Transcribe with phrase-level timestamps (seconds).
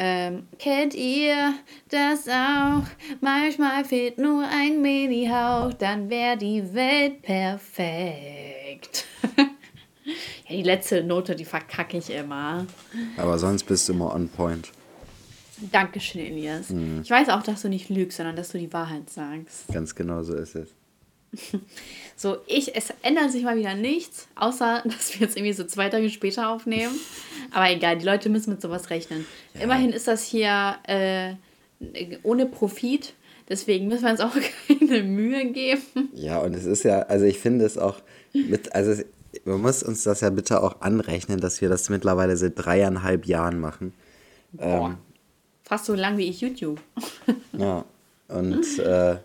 [0.00, 1.54] Ähm, kennt ihr
[1.88, 2.84] das auch?
[3.20, 9.04] Manchmal fehlt nur ein Mini-Hauch, dann wäre die Welt perfekt.
[9.36, 9.44] ja,
[10.50, 12.64] die letzte Note, die verkacke ich immer.
[13.16, 14.70] Aber sonst bist du immer on point.
[15.72, 16.70] Dankeschön, Elias.
[16.70, 17.00] Mhm.
[17.02, 19.66] Ich weiß auch, dass du nicht lügst, sondern dass du die Wahrheit sagst.
[19.72, 20.77] Ganz genau so ist es.
[22.20, 25.88] So, ich, es ändert sich mal wieder nichts, außer dass wir jetzt irgendwie so zwei
[25.88, 26.92] Tage später aufnehmen.
[27.52, 29.24] Aber egal, die Leute müssen mit sowas rechnen.
[29.54, 29.60] Ja.
[29.60, 31.34] Immerhin ist das hier äh,
[32.24, 33.14] ohne Profit,
[33.48, 34.34] deswegen müssen wir uns auch
[34.68, 36.10] keine Mühe geben.
[36.12, 38.00] Ja, und es ist ja, also ich finde es auch
[38.32, 39.00] mit, also
[39.44, 43.60] man muss uns das ja bitte auch anrechnen, dass wir das mittlerweile seit dreieinhalb Jahren
[43.60, 43.94] machen.
[44.50, 44.88] Boah.
[44.88, 44.96] Ähm,
[45.62, 46.80] Fast so lang wie ich YouTube.
[47.52, 47.84] ja,
[48.26, 49.18] und äh,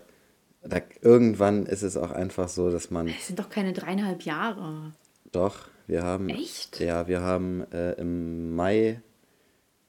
[0.64, 3.08] da, irgendwann ist es auch einfach so, dass man.
[3.08, 4.92] Es sind doch keine dreieinhalb Jahre.
[5.32, 6.28] Doch, wir haben.
[6.28, 6.80] Echt?
[6.80, 9.00] Ja, wir haben äh, im Mai.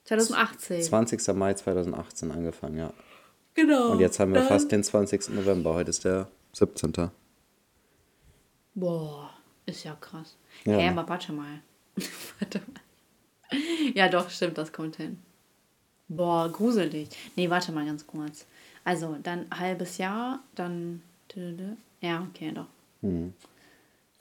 [0.05, 0.83] 2018.
[0.83, 1.27] 20.
[1.35, 2.93] Mai 2018 angefangen, ja.
[3.55, 3.91] Genau.
[3.91, 5.29] Und jetzt haben wir fast den 20.
[5.29, 5.73] November.
[5.73, 7.09] Heute ist der 17.
[8.75, 9.31] Boah,
[9.65, 10.37] ist ja krass.
[10.65, 11.61] Ja, hey, aber warte mal.
[12.39, 13.61] warte mal.
[13.93, 15.19] Ja, doch, stimmt, das kommt hin.
[16.07, 17.09] Boah, gruselig.
[17.35, 18.45] Nee, warte mal ganz kurz.
[18.85, 21.01] Also, dann halbes Jahr, dann.
[21.99, 22.67] Ja, okay, doch.
[23.01, 23.33] Hm.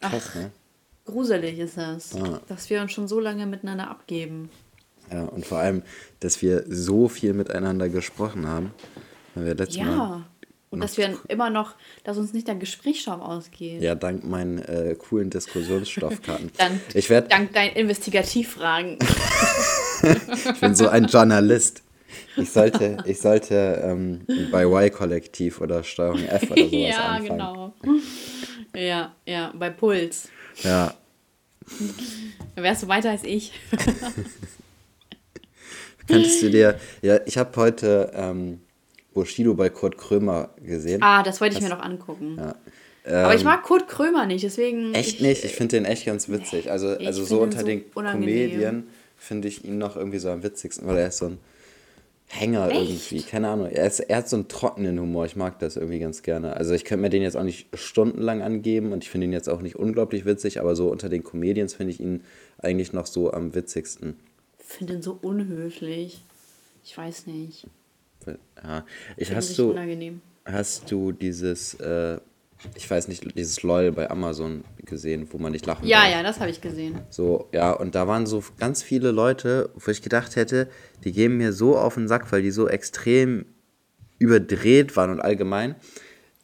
[0.00, 0.50] Krass, Ach, ne?
[1.04, 2.40] Gruselig ist das, ah.
[2.48, 4.50] dass wir uns schon so lange miteinander abgeben.
[5.12, 5.82] Ja, und vor allem,
[6.18, 8.72] dass wir so viel miteinander gesprochen haben.
[9.34, 9.84] Weil wir letztes ja.
[9.84, 10.24] Mal
[10.74, 13.80] und dass wir immer noch, dass uns nicht der Gesprächsstoff ausgeht.
[13.80, 16.50] Ja, dank meinen äh, coolen Diskussionsstoffkarten.
[16.58, 18.98] Dann, ich werd, dank deinen Investigativfragen.
[20.02, 21.82] ich bin so ein Journalist.
[22.36, 27.28] Ich sollte, ich sollte ähm, bei Y-Kollektiv oder Steuerung F oder sowas ja, anfangen.
[27.28, 27.74] genau.
[28.74, 30.28] Ja, ja, bei Puls.
[30.62, 30.94] Ja.
[32.54, 33.52] Dann wärst du weiter als ich.
[36.06, 38.60] Könntest du dir, ja, ich habe heute ähm,
[39.14, 41.02] Bushido bei Kurt Krömer gesehen.
[41.02, 42.36] Ah, das wollte ich das, mir noch angucken.
[42.36, 42.54] Ja.
[43.06, 44.94] Ähm, Aber ich ähm, mag Kurt Krömer nicht, deswegen.
[44.94, 45.44] Echt ich, nicht?
[45.44, 46.70] Ich finde den echt ganz witzig.
[46.70, 50.86] Also, also so unter so den Komedien finde ich ihn noch irgendwie so am witzigsten,
[50.86, 51.38] weil er ist so ein
[52.28, 52.80] Hänger Echt?
[52.80, 53.22] irgendwie.
[53.22, 53.66] Keine Ahnung.
[53.66, 55.26] Er, ist, er hat so einen trockenen Humor.
[55.26, 56.56] Ich mag das irgendwie ganz gerne.
[56.56, 59.48] Also ich könnte mir den jetzt auch nicht stundenlang angeben und ich finde ihn jetzt
[59.48, 62.24] auch nicht unglaublich witzig, aber so unter den Comedians finde ich ihn
[62.58, 64.16] eigentlich noch so am witzigsten.
[64.58, 66.22] Ich finde ihn so unhöflich.
[66.82, 67.66] Ich weiß nicht.
[68.62, 68.84] Ja.
[69.16, 70.20] Ich, hast du, unangenehm.
[70.44, 72.18] Hast du dieses äh,
[72.74, 76.10] ich weiß nicht, dieses LOL bei Amazon gesehen, wo man nicht lachen Ja, darf.
[76.12, 77.00] ja, das habe ich gesehen.
[77.10, 80.68] So, ja, und da waren so ganz viele Leute, wo ich gedacht hätte,
[81.04, 83.46] die gehen mir so auf den Sack, weil die so extrem
[84.18, 85.74] überdreht waren und allgemein.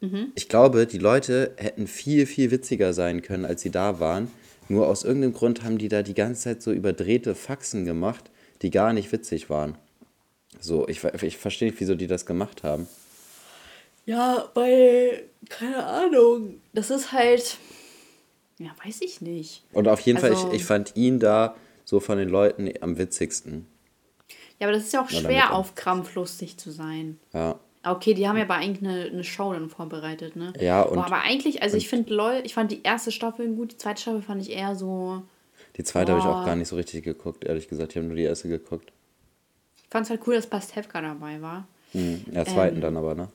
[0.00, 0.32] Mhm.
[0.34, 4.28] Ich glaube, die Leute hätten viel, viel witziger sein können, als sie da waren.
[4.68, 8.30] Nur aus irgendeinem Grund haben die da die ganze Zeit so überdrehte Faxen gemacht,
[8.62, 9.76] die gar nicht witzig waren.
[10.60, 12.86] So, ich, ich verstehe nicht, wieso die das gemacht haben.
[14.10, 17.58] Ja, weil, keine Ahnung, das ist halt,
[18.58, 19.62] ja, weiß ich nicht.
[19.72, 21.54] Und auf jeden also, Fall, ich, ich fand ihn da
[21.84, 23.68] so von den Leuten am witzigsten.
[24.58, 27.20] Ja, aber das ist ja auch schwer, auf Krampf lustig zu sein.
[27.32, 27.60] Ja.
[27.84, 30.54] Okay, die haben ja aber eigentlich eine, eine Show dann vorbereitet, ne?
[30.58, 30.96] Ja, und.
[30.96, 34.02] Boah, aber eigentlich, also ich finde LOL, ich fand die erste Staffel gut, die zweite
[34.02, 35.22] Staffel fand ich eher so.
[35.76, 37.92] Die zweite habe ich auch gar nicht so richtig geguckt, ehrlich gesagt.
[37.92, 38.90] Ich habe nur die erste geguckt.
[39.84, 41.68] Ich fand es halt cool, dass Pastewka dabei war.
[41.92, 43.28] Mhm, in der zweiten ähm, dann aber, ne?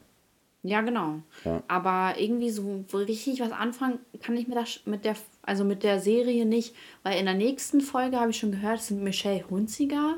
[0.65, 1.21] Ja, genau.
[1.43, 1.61] Ja.
[1.67, 5.99] Aber irgendwie so richtig was anfangen kann ich mit der, mit der, also mit der
[5.99, 10.15] Serie nicht, weil in der nächsten Folge habe ich schon gehört, es sind Michelle Hunziger,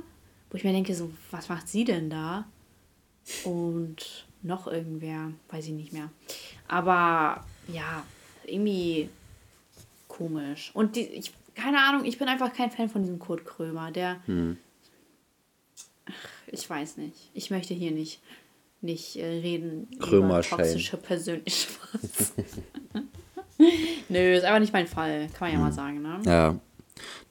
[0.50, 2.47] wo ich mir denke, so, was macht sie denn da?
[3.44, 6.09] Und noch irgendwer, weiß ich nicht mehr.
[6.69, 8.03] Aber ja,
[8.46, 9.09] irgendwie
[10.07, 10.72] komisch.
[10.74, 14.25] Und die, ich, keine Ahnung, ich bin einfach kein Fan von diesem Kurt Krömer, der.
[14.28, 14.56] Hm.
[16.06, 17.31] Ach, ich weiß nicht.
[17.34, 18.22] Ich möchte hier nicht
[18.82, 22.02] nicht äh, reden über toxische Persönlichkeit.
[24.10, 25.64] Nö, ist einfach nicht mein Fall, kann man ja hm.
[25.64, 26.22] mal sagen, ne?
[26.26, 26.60] Ja.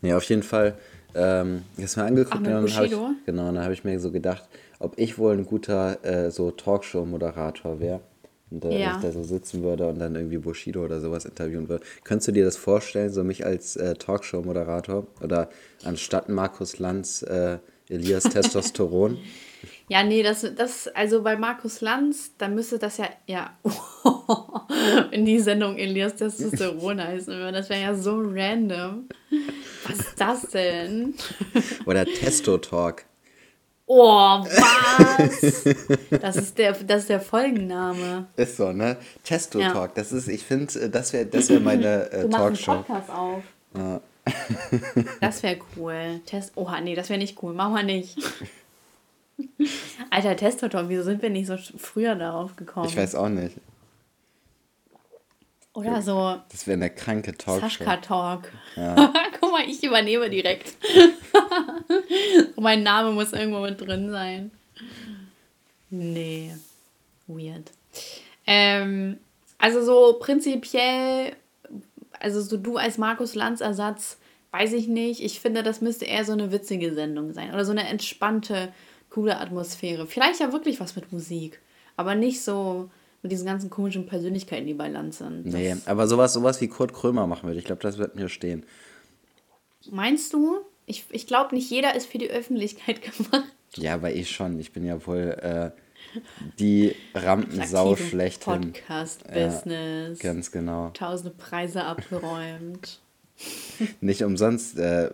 [0.00, 0.76] Nee, auf jeden Fall.
[1.14, 3.98] Ähm, ich habe mir angeguckt Ach, und dann habe ich, genau, dann habe ich mir
[3.98, 4.44] so gedacht,
[4.78, 8.00] ob ich wohl ein guter äh, so Talkshow-Moderator wäre.
[8.50, 8.96] Und äh, ja.
[8.96, 11.84] ich da so sitzen würde und dann irgendwie Bushido oder sowas interviewen würde.
[12.04, 15.48] Könntest du dir das vorstellen, so mich als äh, Talkshow-Moderator oder
[15.84, 19.18] anstatt Markus Lanz äh, Elias Testosteron?
[19.88, 23.56] Ja, nee, das, das, also bei Markus Lanz, da müsste das ja, ja,
[25.12, 27.52] in die Sendung Elias Testosteron heißen.
[27.52, 29.08] Das wäre ja so random.
[29.86, 31.14] Was ist das denn?
[31.86, 33.04] Oder Testo-Talk.
[33.88, 35.64] Oh, was?
[36.20, 38.26] Das ist der, das ist der Folgenname.
[38.36, 38.96] Ist so, ne?
[39.22, 39.90] Testo Talk.
[39.90, 39.92] Ja.
[39.94, 42.72] Das ist, ich finde, das wäre das wär meine äh, du Talkshow.
[42.72, 43.42] Einen Podcast auf.
[43.76, 44.00] Ja.
[45.20, 46.20] Das wäre cool.
[46.26, 46.50] Test.
[46.56, 47.54] Oha, nee, das wäre nicht cool.
[47.54, 48.18] Machen wir nicht.
[50.10, 52.88] Alter, Testotalk, wieso sind wir nicht so früher darauf gekommen?
[52.88, 53.56] Ich weiß auch nicht.
[55.76, 56.40] Oder so.
[56.50, 57.60] Das wäre eine kranke Talk.
[57.60, 58.50] Sascha Talk.
[58.76, 59.12] Ja.
[59.40, 60.74] Guck mal, ich übernehme direkt.
[62.56, 64.50] mein Name muss irgendwo mit drin sein.
[65.90, 66.54] Nee.
[67.26, 67.72] Weird.
[68.46, 69.18] Ähm,
[69.58, 71.34] also so prinzipiell,
[72.20, 74.16] also so du als Markus Lanz Ersatz,
[74.52, 75.22] weiß ich nicht.
[75.22, 77.52] Ich finde, das müsste eher so eine witzige Sendung sein.
[77.52, 78.72] Oder so eine entspannte,
[79.16, 80.06] coole Atmosphäre.
[80.06, 81.58] Vielleicht ja wirklich was mit Musik.
[81.96, 82.90] Aber nicht so
[83.22, 85.46] mit diesen ganzen komischen Persönlichkeiten, die bei Lanz sind.
[85.46, 87.58] Nee, aber sowas, sowas wie Kurt Krömer machen würde.
[87.58, 88.66] Ich glaube, das wird mir stehen.
[89.90, 90.58] Meinst du?
[90.84, 93.50] Ich, ich glaube, nicht jeder ist für die Öffentlichkeit gemacht.
[93.76, 94.60] Ja, aber ich schon.
[94.60, 95.70] Ich bin ja wohl äh,
[96.58, 98.72] die Rampensau schlechthin.
[98.72, 100.22] Podcast-Business.
[100.22, 100.90] Ja, ganz genau.
[100.90, 103.00] Tausende Preise abgeräumt.
[104.02, 105.10] Nicht umsonst äh,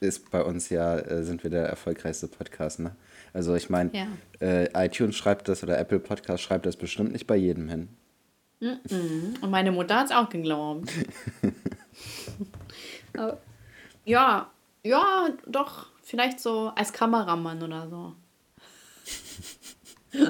[0.00, 2.96] ist bei uns ja, äh, sind wir der erfolgreichste Podcast, ne?
[3.32, 4.06] Also ich meine, ja.
[4.40, 7.88] äh, iTunes schreibt das oder Apple Podcast schreibt das bestimmt nicht bei jedem hin.
[8.60, 10.88] Und meine Mutter hat es auch geglaubt.
[14.04, 14.50] ja,
[14.84, 18.14] ja, doch, vielleicht so als Kameramann oder so.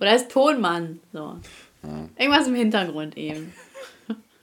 [0.00, 1.00] oder als Tonmann.
[1.12, 1.38] So.
[1.82, 2.08] Ja.
[2.18, 3.52] Irgendwas im Hintergrund eben.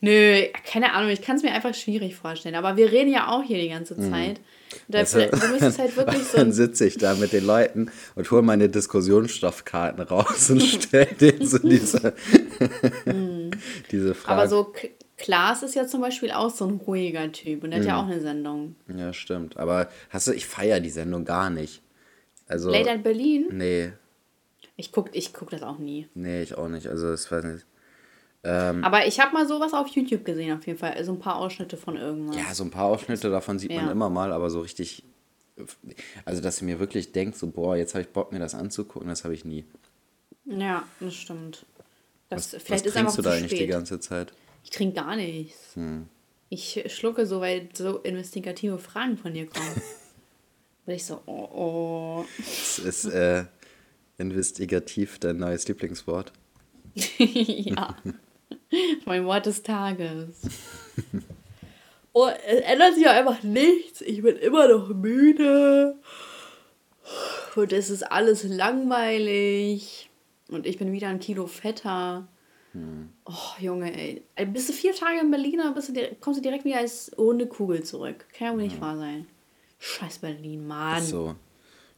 [0.00, 2.54] Nö, keine Ahnung, ich kann es mir einfach schwierig vorstellen.
[2.54, 4.10] Aber wir reden ja auch hier die ganze mhm.
[4.10, 4.40] Zeit.
[4.88, 4.94] Mhm.
[4.96, 6.38] Also, du müsstest halt wirklich so.
[6.38, 11.46] Dann sitze ich da mit den Leuten und hole meine Diskussionsstoffkarten raus und stelle denen
[11.46, 12.14] so diese,
[13.06, 13.50] mhm.
[13.90, 14.40] diese Frage.
[14.40, 14.72] Aber so
[15.16, 17.82] Klaas ist ja zum Beispiel auch so ein ruhiger Typ und der mhm.
[17.84, 18.08] hat ja mhm.
[18.08, 18.76] auch eine Sendung.
[18.94, 19.56] Ja, stimmt.
[19.56, 21.82] Aber hast du, ich feiere die Sendung gar nicht.
[22.46, 23.48] Also, Late at Berlin?
[23.52, 23.92] Nee.
[24.76, 26.08] Ich gucke ich guck das auch nie.
[26.14, 26.88] Nee, ich auch nicht.
[26.88, 27.64] Also, ich weiß nicht.
[28.44, 31.02] Ähm, Aber ich habe mal sowas auf YouTube gesehen, auf jeden Fall.
[31.04, 32.36] So ein paar Ausschnitte von irgendwas.
[32.36, 33.80] Ja, so ein paar Ausschnitte davon sieht ja.
[33.80, 35.02] man immer mal, aber so richtig.
[36.24, 39.08] Also, dass sie mir wirklich denkt, so, boah, jetzt habe ich Bock, mir das anzugucken,
[39.08, 39.64] das habe ich nie.
[40.44, 41.64] Ja, das stimmt.
[42.28, 43.60] Das, was, vielleicht was ist trinkst du da eigentlich spät.
[43.60, 44.32] die ganze Zeit?
[44.64, 45.74] Ich trinke gar nichts.
[45.74, 46.08] Hm.
[46.48, 49.82] Ich schlucke so, weil so investigative Fragen von dir kommen.
[50.86, 52.24] Weil ich so, oh, oh.
[52.36, 53.44] Das ist äh,
[54.18, 56.30] investigativ dein neues Lieblingswort.
[57.18, 57.96] ja.
[59.04, 60.42] mein Wort des Tages.
[62.12, 64.00] Oh, es ändert sich ja einfach nichts.
[64.00, 65.96] Ich bin immer noch müde.
[67.56, 70.10] Und es ist alles langweilig.
[70.48, 72.28] Und ich bin wieder ein Kilo fetter.
[72.72, 73.10] Hm.
[73.24, 74.22] Oh, Junge, ey.
[74.46, 77.82] Bist du vier Tage in Berlin, bist du, kommst du direkt wieder als ohne Kugel
[77.82, 78.26] zurück.
[78.36, 79.26] Kann ja wohl nicht wahr sein.
[79.78, 80.98] Scheiß Berlin, Mann.
[80.98, 81.34] Ach so.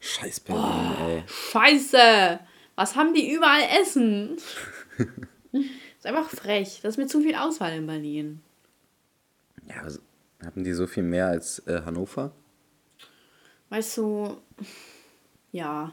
[0.00, 1.22] Scheiß Berlin, oh, ey.
[1.26, 2.40] Scheiße!
[2.74, 4.36] Was haben die überall essen?
[6.06, 6.80] ist einfach frech.
[6.82, 8.40] Das ist mir zu viel Auswahl in Berlin.
[9.68, 9.82] Ja,
[10.44, 12.32] haben die so viel mehr als äh, Hannover?
[13.68, 14.36] Weißt du,
[15.50, 15.92] ja.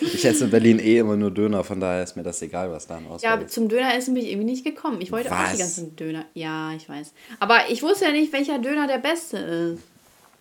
[0.00, 2.86] ich esse in Berlin eh immer nur Döner, von daher ist mir das egal, was
[2.86, 5.00] da auswahl Ja, aber zum Döneressen bin ich irgendwie nicht gekommen.
[5.00, 5.48] Ich wollte was?
[5.48, 6.26] auch die ganzen Döner.
[6.34, 7.14] Ja, ich weiß.
[7.40, 9.82] Aber ich wusste ja nicht, welcher Döner der beste ist.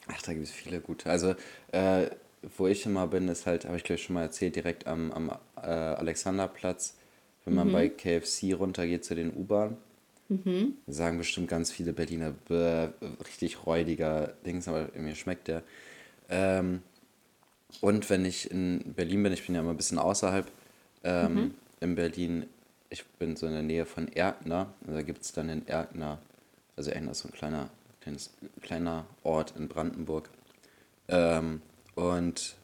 [0.07, 1.09] Ach, da gibt es viele gute.
[1.09, 1.35] Also,
[1.71, 2.07] äh,
[2.57, 5.13] wo ich immer bin, ist halt, habe ich glaube ich schon mal erzählt, direkt am,
[5.13, 5.31] am
[5.63, 6.95] äh, Alexanderplatz,
[7.45, 7.73] wenn man mhm.
[7.73, 9.77] bei KFC runtergeht zu den U-Bahnen.
[10.29, 10.77] Mhm.
[10.87, 12.89] Sagen bestimmt ganz viele Berliner, bäh,
[13.25, 15.63] richtig räudiger Dings, aber mir schmeckt der.
[16.29, 16.81] Ähm,
[17.81, 20.49] und wenn ich in Berlin bin, ich bin ja immer ein bisschen außerhalb,
[21.03, 21.53] ähm, mhm.
[21.81, 22.45] in Berlin,
[22.89, 26.19] ich bin so in der Nähe von Erkner, da gibt es dann in Erkner,
[26.75, 27.69] also Erkner ist so ein kleiner,
[28.01, 30.29] kleines, kleiner Ort in Brandenburg.
[31.07, 31.61] Ähm,
[31.95, 32.55] und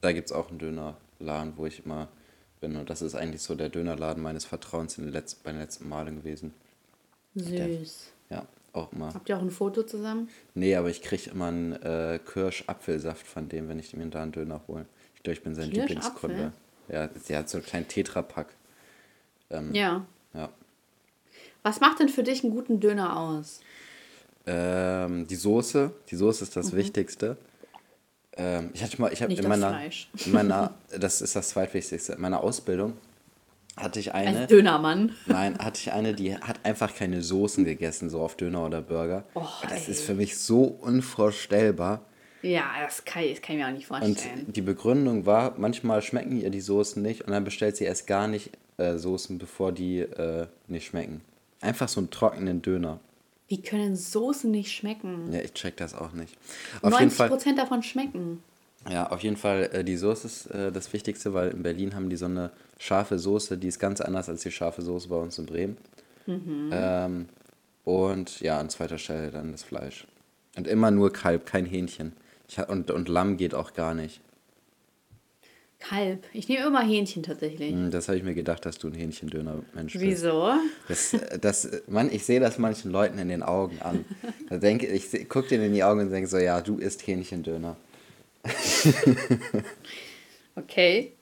[0.00, 0.58] da gibt es auch einen
[1.20, 2.08] Dönerladen, wo ich immer
[2.60, 2.76] bin.
[2.76, 5.88] Und das ist eigentlich so der Dönerladen meines Vertrauens in den letzten, bei den letzten
[5.88, 6.52] Malen gewesen.
[7.34, 7.50] Süß.
[8.28, 9.14] Der, ja, auch immer.
[9.14, 10.28] Habt ihr auch ein Foto zusammen?
[10.54, 14.32] Nee, aber ich kriege immer einen äh, Kirsch-Apfelsaft von dem, wenn ich mir da einen
[14.32, 14.86] Döner hole.
[15.14, 16.52] Ich glaube, ich bin sein Lieblingskunde.
[16.88, 18.48] Ja, der hat so einen kleinen Tetrapack.
[19.50, 20.04] Ähm, ja.
[20.34, 20.48] Ja.
[21.62, 23.60] Was macht denn für dich einen guten Döner aus?
[24.46, 25.92] Ähm, die Soße.
[26.08, 26.78] Die Soße ist das mhm.
[26.78, 27.36] Wichtigste.
[28.40, 29.80] Ähm, ich hatte mal, ich habe in meiner,
[30.24, 32.94] in meiner, das ist das zweitwichtigste, in meiner Ausbildung
[33.76, 34.40] hatte ich eine.
[34.40, 35.14] Als Dönermann.
[35.26, 39.24] Nein, hatte ich eine, die hat einfach keine Soßen gegessen, so auf Döner oder Burger.
[39.34, 39.92] Oh, das ey.
[39.92, 42.02] ist für mich so unvorstellbar.
[42.42, 44.46] Ja, das kann, das kann ich mir auch nicht vorstellen.
[44.46, 48.06] Und die Begründung war, manchmal schmecken ihr die Soßen nicht und dann bestellt sie erst
[48.06, 51.20] gar nicht äh, Soßen, bevor die äh, nicht schmecken.
[51.60, 52.98] Einfach so einen trockenen Döner.
[53.50, 55.32] Wie können Soßen nicht schmecken?
[55.32, 56.38] Ja, ich check das auch nicht.
[56.82, 58.44] Auf 90% jeden Fall, davon schmecken.
[58.88, 62.08] Ja, auf jeden Fall, äh, die Soße ist äh, das Wichtigste, weil in Berlin haben
[62.08, 65.36] die so eine scharfe Soße, die ist ganz anders als die scharfe Soße bei uns
[65.36, 65.76] in Bremen.
[66.26, 66.70] Mhm.
[66.72, 67.28] Ähm,
[67.84, 70.06] und ja, an zweiter Stelle dann das Fleisch.
[70.56, 72.12] Und immer nur Kalb, kein Hähnchen.
[72.48, 74.20] Ich, und, und Lamm geht auch gar nicht.
[75.80, 76.24] Kalb.
[76.32, 77.72] Ich nehme immer Hähnchen tatsächlich.
[77.72, 80.04] Hm, das habe ich mir gedacht, dass du ein Hähnchendöner-Mensch bist.
[80.04, 80.52] Wieso?
[80.88, 84.04] Das, das, Mann, ich sehe das manchen Leuten in den Augen an.
[84.48, 87.76] Da denke, ich gucke denen in die Augen und denke so, ja, du isst Hähnchendöner.
[90.56, 91.12] okay.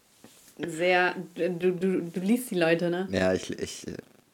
[0.67, 3.09] Sehr, du, du, du liest die Leute, ne?
[3.12, 3.87] Ja, ich, ich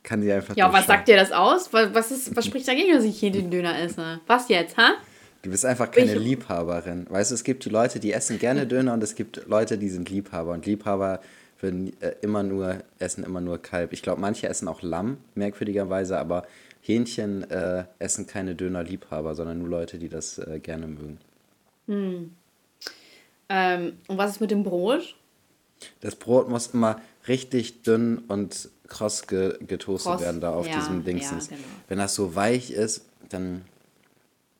[0.02, 1.70] kann sie einfach Ja, was sagt dir das aus?
[1.72, 4.20] Was, ist, was spricht dagegen, dass ich Hähnchendöner esse?
[4.26, 4.94] Was jetzt, ha?
[5.44, 7.06] Du bist einfach keine ich, Liebhaberin.
[7.10, 10.08] Weißt du, es gibt Leute, die essen gerne Döner und es gibt Leute, die sind
[10.08, 10.52] Liebhaber.
[10.52, 11.20] Und Liebhaber
[11.60, 13.92] würden äh, immer nur, essen immer nur Kalb.
[13.92, 16.46] Ich glaube, manche essen auch Lamm, merkwürdigerweise, aber
[16.80, 21.18] Hähnchen äh, essen keine Döner-Liebhaber, sondern nur Leute, die das äh, gerne mögen.
[21.88, 22.30] Hm.
[23.50, 25.14] Ähm, und was ist mit dem Brot?
[26.00, 30.76] Das Brot muss immer richtig dünn und kross ge getoastet kross, werden da auf ja,
[30.76, 31.50] diesem Dingsens.
[31.50, 31.68] Ja, genau.
[31.88, 33.62] Wenn das so weich ist, dann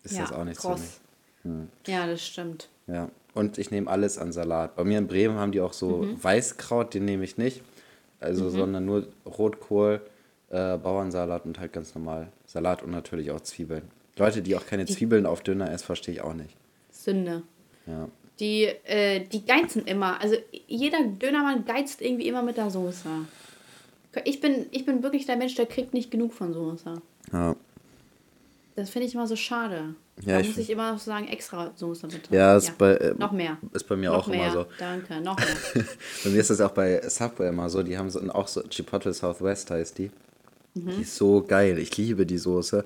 [0.04, 1.00] ist ja, das auch nicht kross.
[1.42, 1.50] so.
[1.50, 1.68] Hm.
[1.86, 2.68] Ja, das stimmt.
[2.86, 4.76] Ja, und ich nehme alles an Salat.
[4.76, 6.22] Bei mir in Bremen haben die auch so mhm.
[6.22, 7.62] Weißkraut, den nehme ich nicht.
[8.20, 8.50] Also, mhm.
[8.50, 10.00] sondern nur Rotkohl,
[10.50, 13.82] äh, Bauernsalat und halt ganz normal Salat und natürlich auch Zwiebeln.
[14.16, 16.56] Leute, die auch keine Zwiebeln auf Döner essen, verstehe ich auch nicht.
[16.90, 17.42] Sünde.
[17.86, 18.08] Ja.
[18.40, 20.20] Die, äh, die geizen immer.
[20.20, 23.08] Also jeder Dönermann geizt irgendwie immer mit der Soße.
[24.24, 27.00] Ich bin, ich bin wirklich der Mensch, der kriegt nicht genug von Soße.
[27.32, 27.56] Ja.
[28.76, 29.94] Das finde ich immer so schade.
[30.22, 32.34] Ja, da muss ich immer sagen, extra Soße bitte.
[32.34, 32.74] Ja, ist ja.
[32.76, 33.56] bei äh, noch mehr.
[33.72, 34.44] Ist bei mir noch auch mehr.
[34.44, 34.66] immer so.
[34.78, 35.36] Danke, noch
[35.74, 35.84] mehr.
[36.24, 37.82] bei mir ist das auch bei Subway immer so.
[37.82, 40.10] Die haben so auch so Chipotle Southwest heißt die.
[40.74, 40.90] Mhm.
[40.90, 41.78] Die ist so geil.
[41.78, 42.84] Ich liebe die Soße.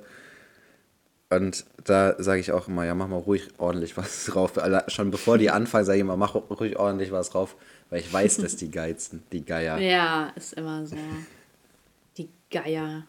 [1.30, 4.52] Und da sage ich auch immer, ja, mach mal ruhig ordentlich was drauf.
[4.88, 7.57] Schon bevor die anfangen, sage ich immer, mach ruhig ordentlich was drauf,
[7.90, 9.78] weil ich weiß, dass die geizen, die Geier.
[9.78, 10.97] Ja, ist immer so.
[12.16, 13.07] Die Geier.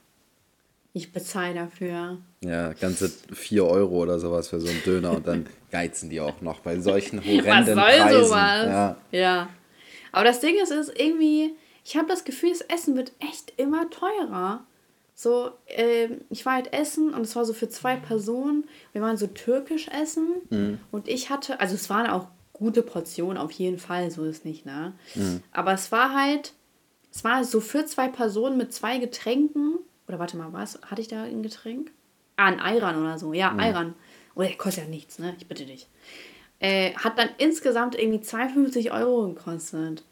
[0.93, 2.17] Ich bezahle dafür.
[2.43, 6.41] Ja, ganze 4 Euro oder sowas für so einen Döner und dann geizen die auch
[6.41, 8.25] noch bei solchen horrenden Was soll Preisen.
[8.25, 8.65] sowas?
[8.65, 8.97] Ja.
[9.11, 9.49] ja.
[10.11, 11.55] Aber das Ding ist, ist irgendwie,
[11.85, 14.65] ich habe das Gefühl, das Essen wird echt immer teurer.
[15.13, 18.63] So, äh, ich war halt essen und es war so für zwei Personen.
[18.93, 20.79] Wir waren so türkisch essen mhm.
[20.91, 24.65] und ich hatte, also es waren auch gute Portionen auf jeden Fall, so ist nicht,
[24.65, 24.93] ne?
[25.15, 25.41] Mhm.
[25.51, 26.53] Aber es war halt,
[27.11, 29.79] es war so für zwei Personen mit zwei Getränken.
[30.09, 30.79] Oder warte mal, was?
[30.81, 31.91] Hatte ich da ein Getränk?
[32.35, 33.31] Ah, ein Ayran oder so.
[33.31, 33.59] Ja, mhm.
[33.59, 33.95] Ayran.
[34.33, 35.35] Oder der kostet ja nichts, ne?
[35.37, 35.87] Ich bitte dich.
[36.59, 40.03] Äh, hat dann insgesamt irgendwie 52 Euro gekostet.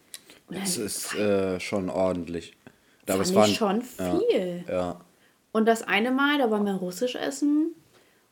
[0.49, 2.55] das ist äh, schon ordentlich.
[3.09, 4.63] Aber es war schon viel.
[4.67, 5.01] Ja, ja.
[5.51, 7.73] Und das eine Mal, da waren wir russisch essen.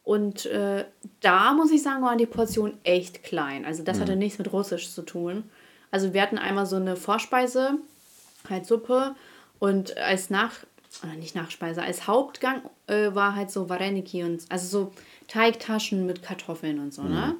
[0.03, 0.85] Und äh,
[1.21, 3.65] da muss ich sagen, waren die Portionen echt klein.
[3.65, 4.01] Also das mhm.
[4.01, 5.49] hatte nichts mit Russisch zu tun.
[5.89, 7.79] Also wir hatten einmal so eine Vorspeise,
[8.47, 9.15] halt Suppe.
[9.57, 10.51] Und als Nach,
[11.03, 14.91] oder nicht Nachspeise, als Hauptgang äh, war halt so Vareniki und also so
[15.27, 17.09] Teigtaschen mit Kartoffeln und so, ne?
[17.09, 17.15] mhm.
[17.15, 17.35] ne?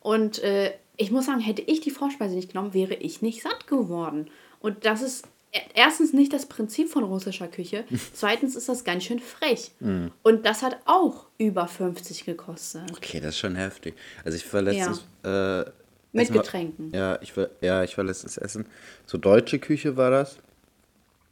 [0.00, 3.66] Und äh, ich muss sagen, hätte ich die Vorspeise nicht genommen, wäre ich nicht satt
[3.66, 4.30] geworden.
[4.60, 5.26] Und das ist
[5.74, 9.72] erstens nicht das Prinzip von russischer Küche, zweitens ist das ganz schön frech.
[9.80, 10.06] Mm.
[10.22, 12.82] Und das hat auch über 50 gekostet.
[12.92, 13.94] Okay, das ist schon heftig.
[14.24, 15.04] Also ich war letztens...
[15.24, 15.62] Ja.
[15.62, 15.70] Äh,
[16.12, 16.92] Mit Getränken.
[16.94, 18.66] Ja, ich war, ja, ich war letztens essen.
[19.04, 20.38] So deutsche Küche war das.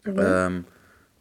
[0.05, 0.21] Mhm.
[0.21, 0.65] Ähm,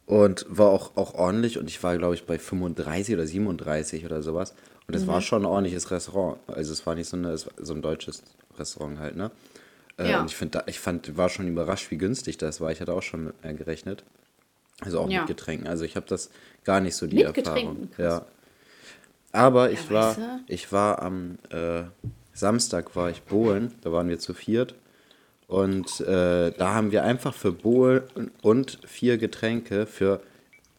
[0.05, 4.21] und war auch, auch ordentlich und ich war, glaube ich, bei 35 oder 37 oder
[4.21, 4.53] sowas.
[4.87, 5.07] Und es mhm.
[5.07, 6.37] war schon ein ordentliches Restaurant.
[6.47, 8.23] Also es war nicht so, eine, so ein deutsches
[8.57, 9.31] Restaurant halt, ne?
[9.97, 10.21] Äh, ja.
[10.21, 12.71] Und ich, find, ich fand, war schon überrascht, wie günstig das war.
[12.71, 14.03] Ich hatte auch schon mit mehr gerechnet.
[14.81, 15.19] Also auch ja.
[15.19, 15.67] mit Getränken.
[15.67, 16.29] Also ich habe das
[16.63, 17.89] gar nicht so die mit Erfahrung.
[17.97, 18.25] Ja.
[19.31, 21.83] Aber ich ja, war, ich war am äh,
[22.33, 24.75] Samstag war ich Bohlen, da waren wir zu viert.
[25.53, 30.19] Und äh, da haben wir einfach für Bohlen und vier Getränke für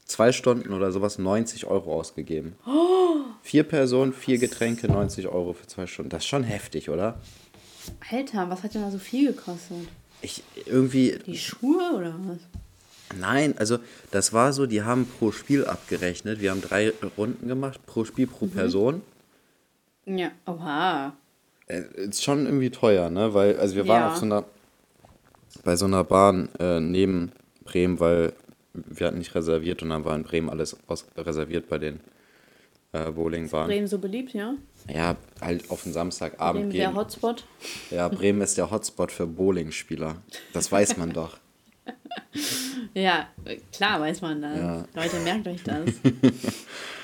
[0.05, 2.57] zwei Stunden oder sowas 90 Euro ausgegeben.
[2.67, 3.21] Oh.
[3.41, 6.11] Vier Personen, vier Getränke, 90 Euro für zwei Stunden.
[6.11, 7.21] Das ist schon heftig, oder?
[8.11, 9.87] Alter, was hat denn da so viel gekostet?
[10.23, 11.21] Ich irgendwie.
[11.25, 12.41] Die Schuhe oder was?
[13.17, 13.79] Nein, also
[14.11, 16.41] das war so, die haben pro Spiel abgerechnet.
[16.41, 18.51] Wir haben drei Runden gemacht, pro Spiel, pro mhm.
[18.51, 19.03] Person.
[20.05, 21.13] Ja, oha.
[21.69, 23.35] Äh, ist schon irgendwie teuer, ne?
[23.35, 24.11] Weil, also wir waren ja.
[24.11, 24.45] auf so einer,
[25.63, 27.33] bei so einer Bahn äh, neben
[27.65, 28.33] Bremen, weil
[28.73, 32.01] wir hatten nicht reserviert und dann war in Bremen alles aus, reserviert bei den
[32.93, 33.69] äh, Bowlingbahnen.
[33.69, 34.55] Bremen so beliebt, ja?
[34.93, 36.81] Ja, halt auf den Samstagabend Bremen gehen.
[36.81, 37.45] der Hotspot?
[37.91, 40.17] Ja, Bremen ist der Hotspot für Bowlingspieler.
[40.53, 41.39] Das weiß man doch.
[42.95, 43.29] Ja,
[43.73, 44.59] klar weiß man das.
[44.59, 44.85] Ja.
[44.95, 45.91] Leute, merkt euch das.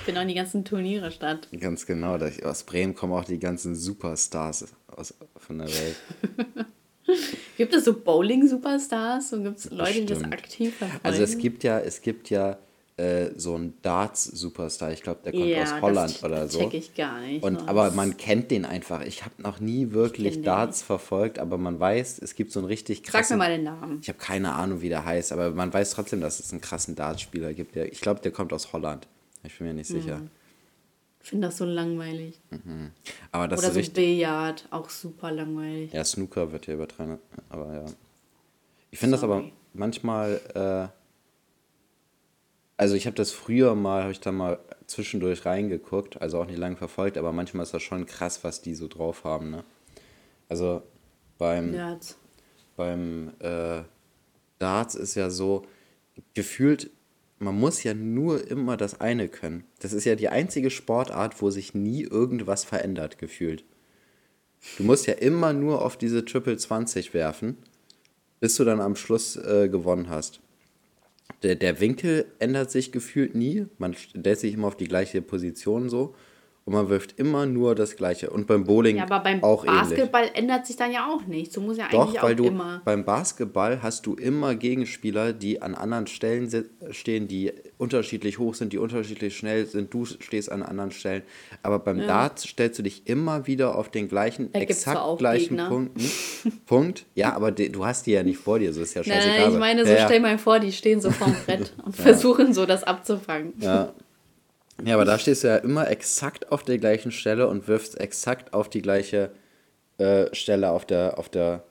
[0.04, 1.48] Finden auch die ganzen Turniere statt.
[1.58, 2.16] Ganz genau.
[2.44, 5.96] Aus Bremen kommen auch die ganzen Superstars aus, von der Welt.
[7.56, 11.04] gibt es so Bowling-Superstars und gibt es Leute, die das aktiv verfolgen?
[11.04, 12.58] Also es gibt ja, es gibt ja
[13.00, 14.92] äh, so ein Darts-Superstar.
[14.92, 16.58] Ich glaube, der kommt ja, aus Holland das, oder so.
[16.58, 17.42] Check ich gar nicht.
[17.42, 19.02] Und, aber man kennt den einfach.
[19.02, 23.02] Ich habe noch nie wirklich Darts verfolgt, aber man weiß, es gibt so einen richtig
[23.02, 23.38] krassen.
[23.38, 23.98] Sag mir mal den Namen.
[24.02, 26.94] Ich habe keine Ahnung, wie der heißt, aber man weiß trotzdem, dass es einen krassen
[26.94, 27.74] Darts-Spieler gibt.
[27.74, 29.08] Der, ich glaube, der kommt aus Holland.
[29.44, 30.18] Ich bin mir nicht sicher.
[30.18, 30.30] Mhm.
[31.22, 32.40] Ich finde das so langweilig.
[32.50, 32.92] Mhm.
[33.30, 33.94] Aber das Oder so richtig...
[33.94, 35.92] Billard, auch super langweilig.
[35.92, 37.84] Ja, Snooker wird ja übertragen, aber ja.
[38.90, 40.88] Ich finde das aber manchmal, äh,
[42.76, 46.58] also ich habe das früher mal, habe ich da mal zwischendurch reingeguckt, also auch nicht
[46.58, 49.64] lange verfolgt, aber manchmal ist das schon krass, was die so drauf haben, ne?
[50.48, 50.82] Also
[51.38, 52.18] beim, Darts.
[52.76, 53.82] beim äh,
[54.58, 55.64] Darts ist ja so,
[56.34, 56.90] gefühlt
[57.40, 59.64] man muss ja nur immer das eine können.
[59.80, 63.64] Das ist ja die einzige Sportart, wo sich nie irgendwas verändert, gefühlt.
[64.76, 67.56] Du musst ja immer nur auf diese Triple 20 werfen,
[68.40, 70.40] bis du dann am Schluss äh, gewonnen hast.
[71.42, 73.66] Der, der Winkel ändert sich gefühlt nie.
[73.78, 76.14] Man stellt sich immer auf die gleiche Position so
[76.66, 78.30] und man wirft immer nur das Gleiche.
[78.30, 80.36] Und beim Bowling ja, aber beim auch Basketball ähnlich.
[80.36, 81.54] ändert sich dann ja auch nichts.
[81.54, 82.82] Du musst ja Doch, eigentlich weil auch du immer.
[82.84, 86.50] Beim Basketball hast du immer Gegenspieler, die an anderen Stellen
[86.90, 89.92] stehen, die unterschiedlich hoch sind, die unterschiedlich schnell sind.
[89.92, 91.22] Du stehst an anderen Stellen.
[91.62, 92.06] Aber beim ja.
[92.06, 95.68] Dart stellst du dich immer wieder auf den gleichen, da exakt gleichen Gegner.
[95.68, 96.10] Punkten.
[96.66, 97.06] Punkt.
[97.14, 99.40] Ja, aber du hast die ja nicht vor dir, so ist ja scheißegal.
[99.40, 102.52] Nein, ich meine, so ja, stell mal vor, die stehen so vorm Brett und versuchen
[102.52, 103.54] so das abzufangen.
[103.58, 103.94] Ja.
[104.84, 108.54] Ja, aber da stehst du ja immer exakt auf der gleichen Stelle und wirfst exakt
[108.54, 109.30] auf die gleiche
[109.98, 111.64] äh, Stelle auf der, auf der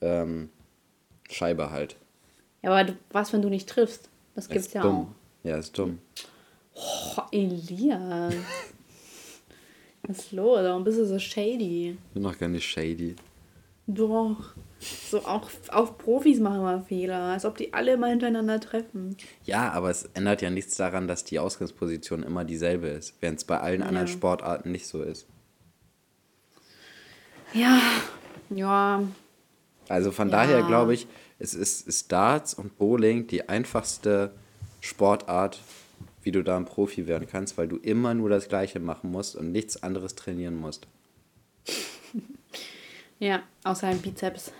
[0.00, 0.50] ähm,
[1.30, 1.96] Scheibe halt.
[2.62, 4.08] Ja, aber was, wenn du nicht triffst?
[4.34, 4.94] Das gibt's ja dumm.
[4.94, 5.48] auch.
[5.48, 5.98] Ja, ist dumm.
[6.74, 8.34] Oh, Elias.
[10.02, 10.60] was ist los?
[10.62, 11.90] Warum bist du so shady?
[11.90, 13.16] Ich bin noch gar nicht shady.
[13.88, 14.54] Doch.
[14.80, 19.16] So auch, auch Profis machen mal Fehler, als ob die alle immer hintereinander treffen.
[19.42, 23.44] Ja, aber es ändert ja nichts daran, dass die Ausgangsposition immer dieselbe ist, während es
[23.44, 23.86] bei allen ja.
[23.86, 25.26] anderen Sportarten nicht so ist.
[27.54, 27.80] Ja,
[28.50, 29.02] ja.
[29.88, 30.36] Also von ja.
[30.36, 34.32] daher glaube ich, es ist, ist Darts und Bowling die einfachste
[34.80, 35.60] Sportart,
[36.22, 39.34] wie du da ein Profi werden kannst, weil du immer nur das Gleiche machen musst
[39.34, 40.86] und nichts anderes trainieren musst.
[43.18, 44.52] Ja, außer ein Bizeps.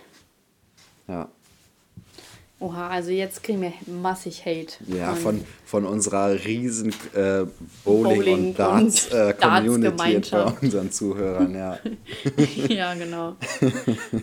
[1.07, 1.29] Ja.
[2.61, 4.73] Oha, also jetzt kriegen wir massig Hate.
[4.87, 7.45] Ja, von, von unserer riesen äh,
[7.85, 10.21] Bowling, Bowling, und Darts, äh, Community bei
[10.61, 11.79] unseren Zuhörern, ja.
[12.67, 13.37] ja, genau.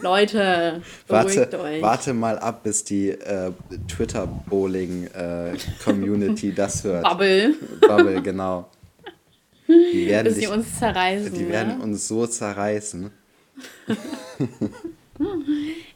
[0.03, 1.81] Leute, warte, euch.
[1.81, 3.53] Warte mal ab, bis die äh,
[3.89, 7.05] Twitter-Bowling-Community äh, das hört.
[7.05, 7.55] Bubble.
[7.81, 8.69] Bubble, genau.
[9.67, 11.33] Die werden bis sie uns zerreißen.
[11.33, 11.49] Die ne?
[11.49, 13.11] werden uns so zerreißen.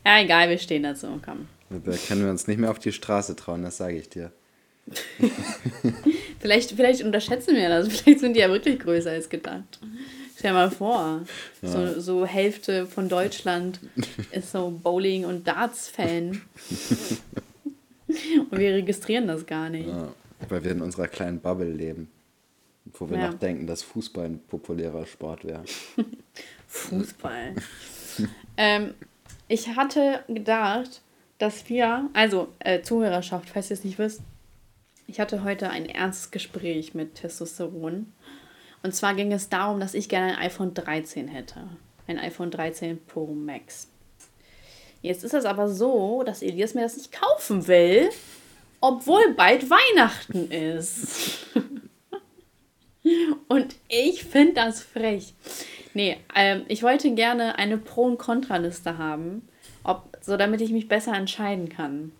[0.04, 1.20] Ja, egal, wir stehen dazu.
[1.24, 1.46] Komm.
[1.68, 4.32] Da können wir uns nicht mehr auf die Straße trauen, das sage ich dir.
[6.40, 7.88] vielleicht, vielleicht unterschätzen wir das.
[7.92, 9.78] Vielleicht sind die ja wirklich größer als gedacht.
[10.36, 11.20] Stell dir mal vor,
[11.62, 11.68] ja.
[11.68, 13.78] so, so Hälfte von Deutschland
[14.32, 16.40] ist so Bowling- und Darts-Fan.
[18.50, 19.86] und wir registrieren das gar nicht.
[19.86, 20.12] Ja,
[20.48, 22.10] weil wir in unserer kleinen Bubble leben.
[22.84, 23.30] Wo wir ja.
[23.30, 25.64] noch denken, dass Fußball ein populärer Sport wäre.
[26.66, 27.54] Fußball.
[28.56, 28.94] ähm,
[29.48, 31.02] ich hatte gedacht,
[31.38, 34.20] dass wir, also äh, Zuhörerschaft, falls ihr es nicht wisst,
[35.06, 38.12] ich hatte heute ein ernstes Gespräch mit Testosteron.
[38.82, 41.68] Und zwar ging es darum, dass ich gerne ein iPhone 13 hätte.
[42.06, 43.88] Ein iPhone 13 Pro Max.
[45.02, 48.10] Jetzt ist es aber so, dass Elias mir das nicht kaufen will,
[48.80, 51.46] obwohl bald Weihnachten ist.
[53.48, 55.34] Und ich finde das frech.
[55.94, 59.48] Nee, ähm, ich wollte gerne eine Pro- und Kontraliste haben,
[59.82, 62.12] ob, so damit ich mich besser entscheiden kann.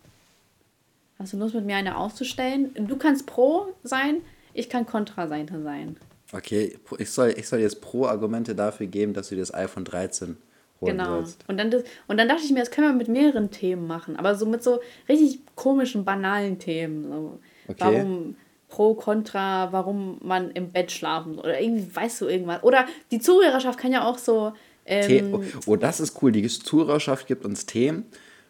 [1.17, 2.71] Hast du Lust, mit mir eine auszustellen?
[2.75, 4.21] Du kannst Pro sein,
[4.53, 5.95] ich kann Kontraseite sein.
[6.33, 10.37] Okay, ich soll, ich soll jetzt Pro-Argumente dafür geben, dass du dir das iPhone 13
[10.79, 11.17] holen genau.
[11.17, 11.43] sollst.
[11.47, 14.15] Und dann, das, und dann dachte ich mir, das können wir mit mehreren Themen machen,
[14.15, 17.03] aber so mit so richtig komischen, banalen Themen.
[17.03, 17.39] So.
[17.67, 17.79] Okay.
[17.79, 18.35] Warum
[18.71, 21.43] Pro, Contra, warum man im Bett schlafen soll.
[21.43, 22.63] Oder irgendwie weißt du irgendwas.
[22.63, 24.53] Oder die Zuhörerschaft kann ja auch so.
[24.85, 26.31] Ähm, oh, oh, das ist cool.
[26.31, 28.05] Die Zuhörerschaft gibt uns Themen.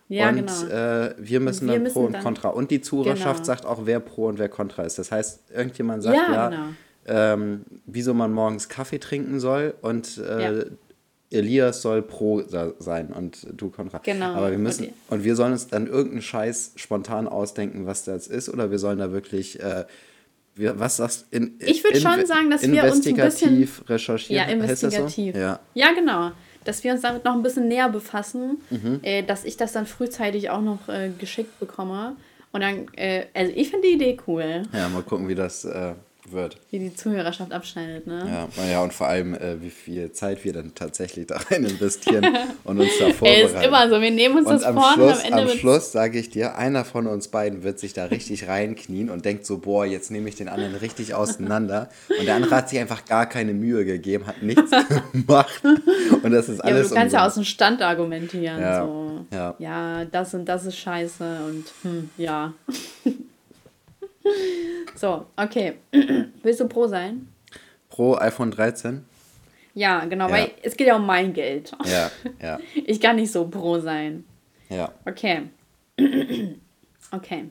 [0.07, 0.65] Ja, und genau.
[0.73, 2.49] äh, wir müssen wir dann müssen Pro und Contra.
[2.49, 3.45] Und die Zuhörerschaft genau.
[3.45, 4.99] sagt auch, wer Pro und wer Contra ist.
[4.99, 6.63] Das heißt, irgendjemand sagt ja, ja genau.
[7.07, 10.63] ähm, wieso man morgens Kaffee trinken soll und äh, ja.
[11.31, 12.43] Elias soll pro
[12.79, 13.99] sein und du Contra.
[13.99, 14.34] Genau.
[14.34, 14.93] Aber wir müssen, okay.
[15.10, 18.99] und wir sollen uns dann irgendeinen Scheiß spontan ausdenken, was das ist, oder wir sollen
[18.99, 19.86] da wirklich äh,
[20.55, 24.47] was sagst in, Ich würde schon sagen, dass wir uns ein bisschen recherchieren.
[24.47, 25.35] Ja, investigativ.
[25.35, 25.41] So?
[25.41, 25.59] Ja.
[25.73, 26.31] ja, genau.
[26.63, 28.99] Dass wir uns damit noch ein bisschen näher befassen, mhm.
[29.01, 32.15] äh, dass ich das dann frühzeitig auch noch äh, geschickt bekomme
[32.51, 34.63] Und dann, äh, also ich finde die Idee cool.
[34.73, 35.93] Ja, mal gucken, wie das äh,
[36.32, 36.58] wird.
[36.70, 38.48] Wie die Zuhörerschaft abschneidet, ne?
[38.58, 42.26] Ja, ja und vor allem, äh, wie viel Zeit wir dann tatsächlich da rein investieren
[42.63, 43.26] und uns da vorbereiten.
[43.26, 45.52] Ey, ist immer so, wir nehmen uns und das am vor Schluss, und am Ende
[45.52, 49.26] Am Schluss sage ich dir, einer von uns beiden wird sich da richtig reinknien und
[49.26, 51.89] denkt so, boah, jetzt nehme ich den anderen richtig auseinander.
[52.20, 54.72] Und der andere hat sich einfach gar keine Mühe gegeben, hat nichts
[55.12, 55.62] gemacht.
[56.24, 56.89] Und das ist alles.
[56.89, 58.60] Ja, du kannst ja aus dem Stand argumentieren.
[58.60, 59.26] Ja, so.
[59.34, 59.56] ja.
[59.60, 62.54] ja, das und das ist scheiße und hm, ja.
[64.95, 65.75] So, okay.
[66.43, 67.27] Willst du pro sein?
[67.89, 69.05] Pro iPhone 13?
[69.73, 70.34] Ja, genau, ja.
[70.34, 71.71] weil es geht ja um mein Geld.
[71.86, 72.60] Ja, ja.
[72.73, 74.25] Ich kann nicht so pro sein.
[74.69, 74.91] Ja.
[75.05, 75.43] Okay.
[77.13, 77.49] Okay.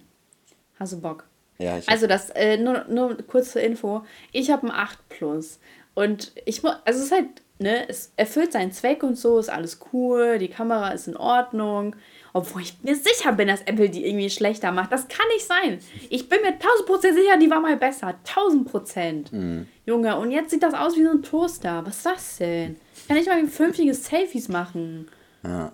[0.78, 1.26] Hast du Bock?
[1.58, 4.02] Ja, ich Also das, äh, nur, nur kurz zur Info.
[4.32, 5.60] Ich habe ein 8 Plus.
[5.94, 7.26] Und ich muss, also es ist halt,
[7.58, 11.94] ne, es erfüllt seinen Zweck und so, ist alles cool, die Kamera ist in Ordnung.
[12.32, 14.92] Obwohl ich mir sicher bin, dass Apple die irgendwie schlechter macht.
[14.92, 15.78] Das kann nicht sein.
[16.10, 18.14] Ich bin mir 1000 Prozent sicher, die war mal besser.
[18.26, 19.32] 1000 Prozent.
[19.32, 19.66] Mhm.
[19.84, 21.84] Junge, und jetzt sieht das aus wie so ein Toaster.
[21.84, 22.76] Was ist das denn?
[22.94, 25.08] Ich kann nicht mal fünftige Selfies machen.
[25.44, 25.72] Ja.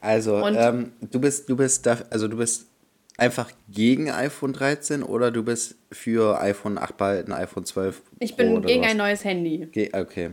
[0.00, 2.68] Also, ähm, du bist, du bist da, also du bist
[3.18, 8.02] einfach gegen iPhone 13 oder du bist für iPhone 8 bald ein iPhone 12?
[8.20, 8.90] Ich bin gegen was?
[8.90, 9.66] ein neues Handy.
[9.72, 10.30] Ge okay,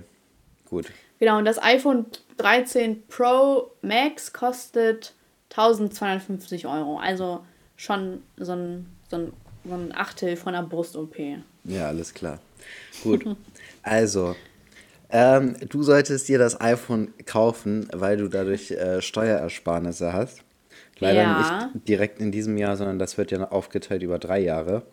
[0.70, 0.92] gut.
[1.20, 2.06] Genau, und das iPhone
[2.38, 5.16] 13 Pro Max kostet
[5.56, 7.00] 1250 Euro.
[7.00, 7.44] Also
[7.76, 9.34] schon so ein, so ein,
[9.66, 11.16] so ein Achtel von einer Brust-OP.
[11.64, 12.40] Ja, alles klar.
[13.04, 13.26] Gut.
[13.84, 14.36] also,
[15.10, 20.44] ähm, du solltest dir das iPhone kaufen, weil du dadurch äh, Steuerersparnisse hast.
[21.00, 21.70] Leider ja.
[21.74, 24.84] nicht direkt in diesem Jahr, sondern das wird ja aufgeteilt über drei Jahre.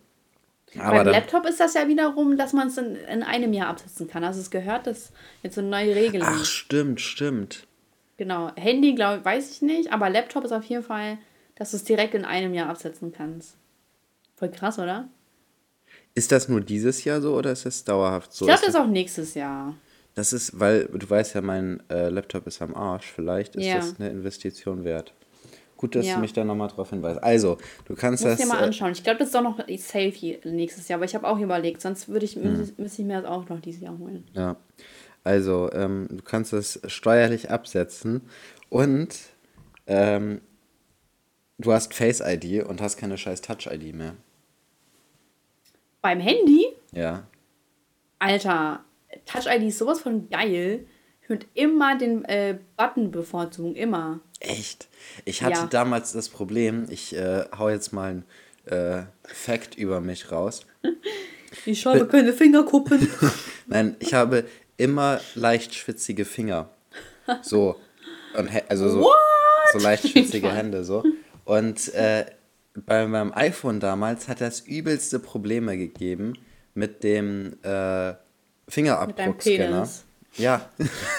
[0.79, 4.09] Aber Beim Laptop ist das ja wiederum, dass man es in, in, einem Jahr absetzen
[4.09, 4.23] kann.
[4.23, 6.29] Also es gehört das jetzt so eine neue Regelung.
[6.31, 7.67] Ach, stimmt, stimmt.
[8.21, 8.51] Genau.
[8.55, 11.17] Handy, glaube weiß ich nicht, aber Laptop ist auf jeden Fall,
[11.55, 13.57] dass du es direkt in einem Jahr absetzen kannst.
[14.37, 15.09] Voll krass, oder?
[16.15, 18.45] Ist das nur dieses Jahr so oder ist das dauerhaft so?
[18.45, 19.75] Ich glaube, das ist auch nächstes Jahr.
[20.15, 23.11] Das ist, weil du weißt ja, mein äh, Laptop ist am Arsch.
[23.11, 23.77] Vielleicht ist ja.
[23.77, 25.15] das eine Investition wert.
[25.79, 26.17] Gut, dass ja.
[26.17, 27.23] du mich da nochmal drauf hinweist.
[27.23, 27.57] Also,
[27.87, 28.39] du kannst Muss das.
[28.39, 28.93] dir mal äh, anschauen.
[28.93, 32.11] Ich glaube, das ist auch noch safe nächstes Jahr, aber ich habe auch überlegt, sonst
[32.11, 32.71] würde ich, hm.
[32.77, 34.27] müsste ich mir das auch noch dieses Jahr holen.
[34.35, 34.57] Ja.
[35.25, 38.23] Also, ähm, du kannst es steuerlich absetzen
[38.69, 39.17] und
[39.87, 40.41] ähm,
[41.59, 44.15] du hast Face ID und hast keine scheiß Touch ID mehr.
[46.01, 46.67] Beim Handy?
[46.93, 47.27] Ja.
[48.19, 48.85] Alter,
[49.27, 50.87] Touch ID ist sowas von geil.
[51.23, 54.21] Ich würde immer den äh, Button bevorzugen, immer.
[54.41, 54.89] Echt?
[55.25, 55.67] Ich hatte ja.
[55.67, 58.25] damals das Problem, ich äh, hau jetzt mal ein
[58.65, 60.67] äh, Fact über mich raus.
[61.67, 63.09] Ich habe keine Fingerkuppen.
[63.67, 64.45] Nein, ich habe
[64.81, 66.71] immer leicht schwitzige Finger.
[67.43, 67.77] So.
[68.37, 69.11] Und, also so,
[69.73, 71.05] so leicht schwitzige Hände so.
[71.45, 72.27] Und äh,
[72.75, 76.35] bei meinem iPhone damals hat das übelste Probleme gegeben
[76.75, 78.15] mit dem äh,
[78.69, 79.89] Fingerabdruckscanner.
[80.37, 80.71] Ja.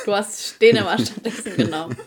[0.05, 1.97] Du hast den aber stattdessen genommen.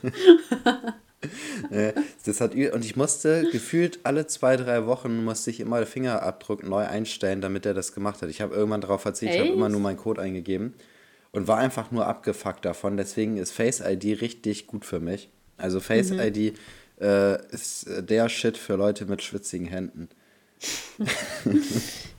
[2.25, 6.63] das hat, und ich musste gefühlt alle zwei, drei Wochen musste ich immer den Fingerabdruck
[6.65, 8.31] neu einstellen, damit er das gemacht hat.
[8.31, 10.75] Ich habe irgendwann darauf verzichtet, ich habe immer nur meinen Code eingegeben
[11.35, 12.97] und war einfach nur abgefuckt davon.
[12.97, 15.29] Deswegen ist Face ID richtig gut für mich.
[15.57, 16.21] Also Face mhm.
[16.21, 16.59] ID
[17.01, 20.09] äh, ist der Shit für Leute mit schwitzigen Händen.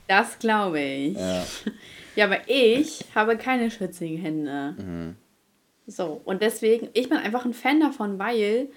[0.06, 1.16] das glaube ich.
[1.16, 1.46] Ja.
[2.14, 4.74] ja, aber ich habe keine schwitzigen Hände.
[4.78, 5.16] Mhm.
[5.86, 8.68] So, und deswegen, ich bin einfach ein Fan davon, weil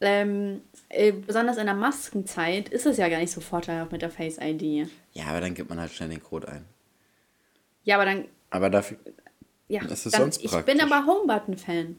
[0.00, 4.10] ähm, äh, besonders in der Maskenzeit ist es ja gar nicht so vorteilhaft mit der
[4.10, 4.88] Face ID.
[5.12, 6.64] Ja, aber dann gibt man halt schnell den Code ein.
[7.84, 8.24] Ja, aber dann.
[8.50, 8.98] Aber dafür.
[9.68, 10.74] Ja, das ist dann, sonst praktisch.
[10.74, 11.96] ich bin aber Homebutton-Fan.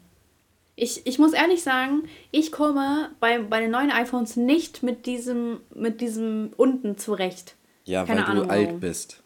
[0.78, 5.62] Ich, ich muss ehrlich sagen, ich komme bei, bei den neuen iPhones nicht mit diesem,
[5.73, 7.56] mit diesem unten zurecht.
[7.86, 8.80] Ja, Keine weil Ahnung, du alt warum.
[8.82, 9.21] bist.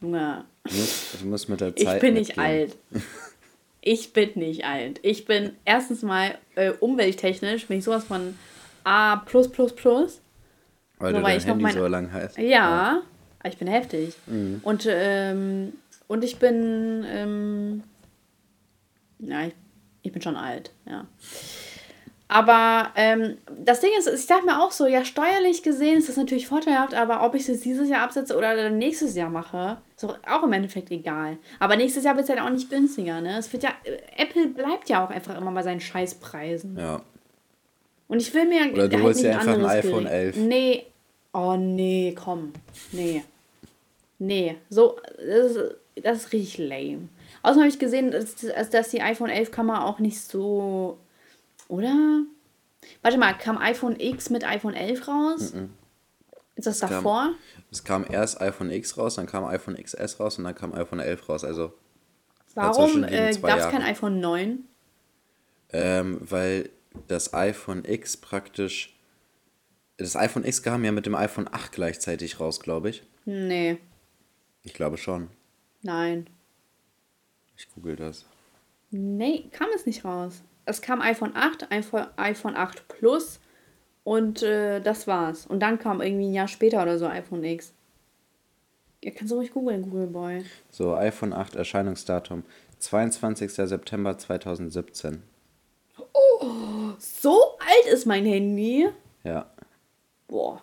[0.00, 0.44] Junge.
[0.64, 1.96] Du musst, du mit der Zeit.
[1.96, 2.76] Ich bin nicht alt.
[3.88, 4.98] Ich bin nicht alt.
[5.02, 8.36] Ich bin erstens mal äh, umwelttechnisch, bin ich sowas von
[8.82, 9.22] A.
[9.24, 12.36] Weil so, dein ich Handy mein, so lang heißt.
[12.36, 13.02] Ja, ja,
[13.44, 14.14] ich bin heftig.
[14.26, 14.58] Mhm.
[14.64, 15.74] Und, ähm,
[16.08, 17.04] und ich bin.
[17.08, 17.82] Ähm,
[19.18, 19.54] ja, ich,
[20.02, 21.06] ich bin schon alt, ja.
[22.28, 26.16] Aber ähm, das Ding ist, ich dachte mir auch so, ja, steuerlich gesehen ist das
[26.16, 30.04] natürlich vorteilhaft, aber ob ich es jetzt dieses Jahr absetze oder nächstes Jahr mache, ist
[30.04, 31.38] auch im Endeffekt egal.
[31.60, 33.38] Aber nächstes Jahr wird es halt auch nicht günstiger, ne?
[33.38, 33.70] Es wird ja,
[34.16, 36.76] Apple bleibt ja auch einfach immer bei seinen Scheißpreisen.
[36.76, 37.00] Ja.
[38.08, 40.36] Und ich will mir Oder du halt holst dir einfach ein iPhone 11.
[40.36, 40.86] Nee.
[41.32, 42.52] Oh, nee, komm.
[42.90, 43.22] Nee.
[44.18, 44.56] Nee.
[44.68, 47.08] So, das ist, das ist richtig lame.
[47.42, 48.34] Außerdem habe ich gesehen, dass,
[48.70, 50.98] dass die iPhone 11 Kamera auch nicht so
[51.68, 52.22] oder?
[53.02, 55.52] Warte mal, kam iPhone X mit iPhone 11 raus?
[55.52, 55.68] Mm -mm.
[56.54, 57.22] Ist das es davor?
[57.22, 57.34] Kam,
[57.70, 61.00] es kam erst iPhone X raus, dann kam iPhone XS raus und dann kam iPhone
[61.00, 61.44] 11 raus.
[61.44, 61.74] Also
[62.54, 64.64] Warum äh, gab es kein iPhone 9?
[65.72, 66.70] Ähm, weil
[67.08, 68.94] das iPhone X praktisch.
[69.98, 73.02] Das iPhone X kam ja mit dem iPhone 8 gleichzeitig raus, glaube ich.
[73.26, 73.78] Nee.
[74.62, 75.28] Ich glaube schon.
[75.86, 76.26] Nein.
[77.56, 78.26] Ich google das.
[78.90, 80.42] Nee, kam es nicht raus.
[80.64, 83.40] Es kam iPhone 8, iPhone, iPhone 8 Plus
[84.02, 85.46] und äh, das war's.
[85.46, 87.72] Und dann kam irgendwie ein Jahr später oder so iPhone X.
[89.02, 90.44] Ja, kannst du ruhig googeln, Google Boy.
[90.70, 92.42] So, iPhone 8 Erscheinungsdatum
[92.80, 93.52] 22.
[93.52, 95.22] September 2017.
[96.12, 98.88] Oh, so alt ist mein Handy.
[99.22, 99.48] Ja.
[100.26, 100.62] Boah.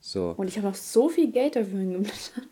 [0.00, 0.34] So.
[0.36, 2.48] Und ich habe noch so viel Geld dafür hingeblättert.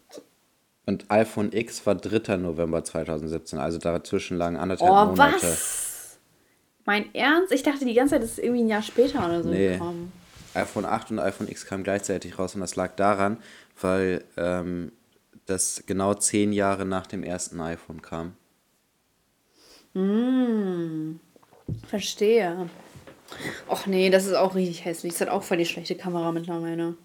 [0.86, 2.36] Und iPhone X war 3.
[2.38, 5.42] November 2017, also dazwischen lagen anderthalb Oh, Monate.
[5.42, 6.18] was?
[6.84, 7.52] Mein Ernst?
[7.52, 9.74] Ich dachte die ganze Zeit, das ist irgendwie ein Jahr später oder so Nee.
[9.74, 10.12] gekommen.
[10.54, 13.36] iPhone 8 und iPhone X kamen gleichzeitig raus und das lag daran,
[13.80, 14.90] weil ähm,
[15.46, 18.34] das genau zehn Jahre nach dem ersten iPhone kam.
[21.86, 22.68] Verstehe.
[23.68, 25.12] Och nee, das ist auch richtig hässlich.
[25.12, 26.96] Das hat auch voll die schlechte Kamera mittlerweile.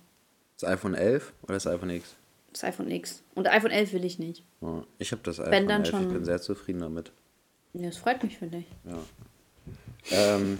[0.59, 2.15] Das iPhone 11 oder das iPhone X?
[2.59, 3.23] Das iPhone X.
[3.35, 4.43] Und iPhone 11 will ich nicht.
[4.61, 6.13] Ja, ich habe das Wenn, iPhone dann 11, ich schon.
[6.13, 7.11] bin sehr zufrieden damit.
[7.73, 8.65] Nee, das freut mich für dich.
[8.85, 8.97] Ja.
[10.11, 10.57] Ähm,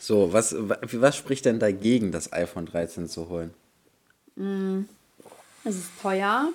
[0.00, 3.54] so, was, wa- was spricht denn dagegen, das iPhone 13 zu holen?
[5.64, 6.48] Es ist teuer.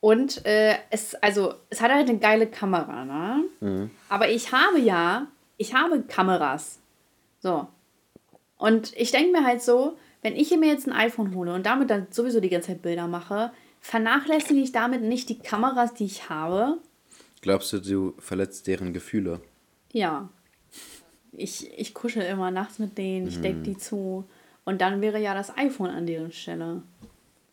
[0.00, 3.90] Und äh, es, also, es hat halt eine geile Kamera, ne?
[4.08, 5.26] Aber ich habe ja,
[5.58, 6.78] ich habe Kameras.
[7.40, 7.66] So.
[8.56, 11.90] Und ich denke mir halt so, wenn ich mir jetzt ein iPhone hole und damit
[11.90, 16.28] dann sowieso die ganze Zeit Bilder mache, vernachlässige ich damit nicht die Kameras, die ich
[16.28, 16.78] habe.
[17.40, 19.40] Glaubst du, du verletzt deren Gefühle?
[19.92, 20.28] Ja.
[21.32, 24.24] Ich, ich kuschel immer nachts mit denen, ich decke die zu.
[24.64, 26.82] Und dann wäre ja das iPhone an deren Stelle.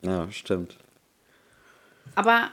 [0.01, 0.77] Ja, stimmt.
[2.15, 2.49] Aber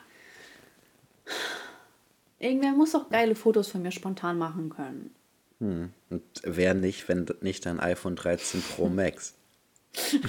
[2.39, 5.15] irgendwer muss doch geile Fotos von mir spontan machen können.
[5.59, 9.35] Und wer nicht, wenn nicht dein iPhone 13 Pro Max?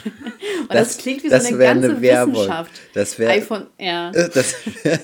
[0.62, 2.02] Und das, klingt wie so das eine ganze eine.
[2.02, 2.72] Wissenschaft.
[2.94, 4.12] Das wär- iPhone, ja.
[4.34, 5.00] Das wäre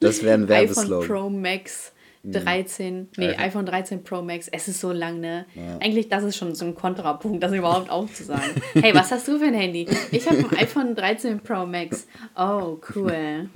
[0.00, 1.08] das wär ein iPhone Werbeslogan.
[1.08, 1.92] Pro Max
[2.24, 5.44] 13, nee, iPhone- iPhone 13 Pro Max, es ist so lang, ne?
[5.80, 8.50] Eigentlich, das ist schon so ein Kontrapunkt, das überhaupt aufzusagen.
[8.74, 9.86] hey, was hast du für ein Handy?
[10.12, 12.06] Ich habe ein iPhone 13 Pro Max.
[12.36, 13.48] Oh, cool.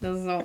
[0.00, 0.42] Das ist so.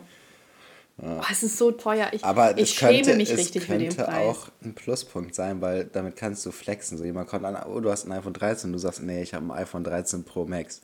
[1.04, 2.10] Oh, es ist so teuer.
[2.12, 4.18] Ich, Aber ich könnte, schäme mich richtig für den könnte Preis.
[4.28, 6.98] auch ein Pluspunkt sein, weil damit kannst du flexen.
[6.98, 9.34] So jemand kommt an, oh, du hast ein iPhone 13 und du sagst, nee, ich
[9.34, 10.82] habe ein iPhone 13 Pro Max.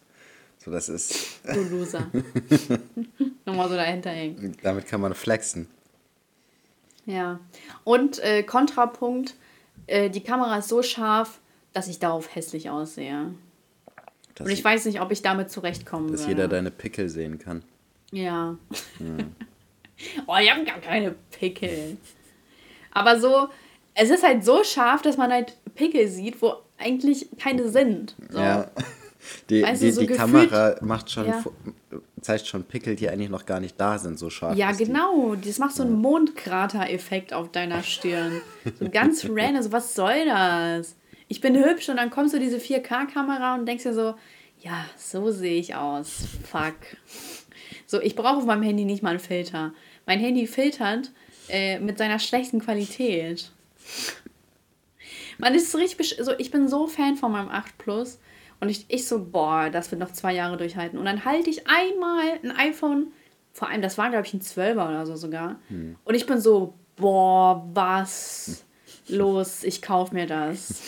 [0.58, 2.08] So, das ist, Du Loser.
[3.46, 4.58] Nochmal so dahinter hängen.
[4.64, 5.68] damit kann man flexen.
[7.06, 7.40] Ja.
[7.84, 9.36] Und äh, Kontrapunkt,
[9.86, 11.40] äh, die Kamera ist so scharf,
[11.74, 13.34] dass ich darauf hässlich aussehe.
[14.36, 16.32] Dass, Und ich weiß nicht, ob ich damit zurechtkommen dass würde.
[16.32, 17.64] jeder deine Pickel sehen kann.
[18.12, 18.58] Ja.
[20.28, 21.98] oh, ich habe gar keine Pickel.
[22.92, 23.48] Aber so,
[23.94, 28.16] es ist halt so scharf, dass man halt Pickel sieht, wo eigentlich keine sind.
[28.30, 28.40] So.
[28.40, 28.72] Ja.
[29.50, 31.44] Die, Weißt du, die, so die gefühlt- Kamera macht schon, Ja.
[32.22, 34.56] Zeigt schon Pickel, die eigentlich noch gar nicht da sind, so scharf.
[34.56, 34.86] Ja, ist die.
[34.86, 35.36] genau.
[35.36, 38.42] Das macht so einen Mondkrater-Effekt auf deiner Stirn.
[38.80, 39.64] So ganz random.
[39.64, 40.96] So, was soll das?
[41.28, 44.16] Ich bin hübsch und dann kommst du diese 4K-Kamera und denkst dir so,
[44.62, 46.20] ja, so sehe ich aus.
[46.50, 46.76] Fuck.
[47.86, 49.74] So, ich brauche auf meinem Handy nicht mal einen Filter.
[50.08, 51.12] Mein Handy filtert
[51.50, 53.52] äh, mit seiner schlechten Qualität.
[55.38, 58.18] Man ist so richtig, so, ich bin so Fan von meinem 8 Plus
[58.60, 60.98] und ich, ich so, boah, das wird noch zwei Jahre durchhalten.
[60.98, 63.12] Und dann halte ich einmal ein iPhone,
[63.54, 65.60] vor allem, das war, glaube ich, ein 12er oder so sogar.
[66.06, 68.64] Und ich bin so, boah, was?
[69.10, 70.82] Los, ich kauf mir das.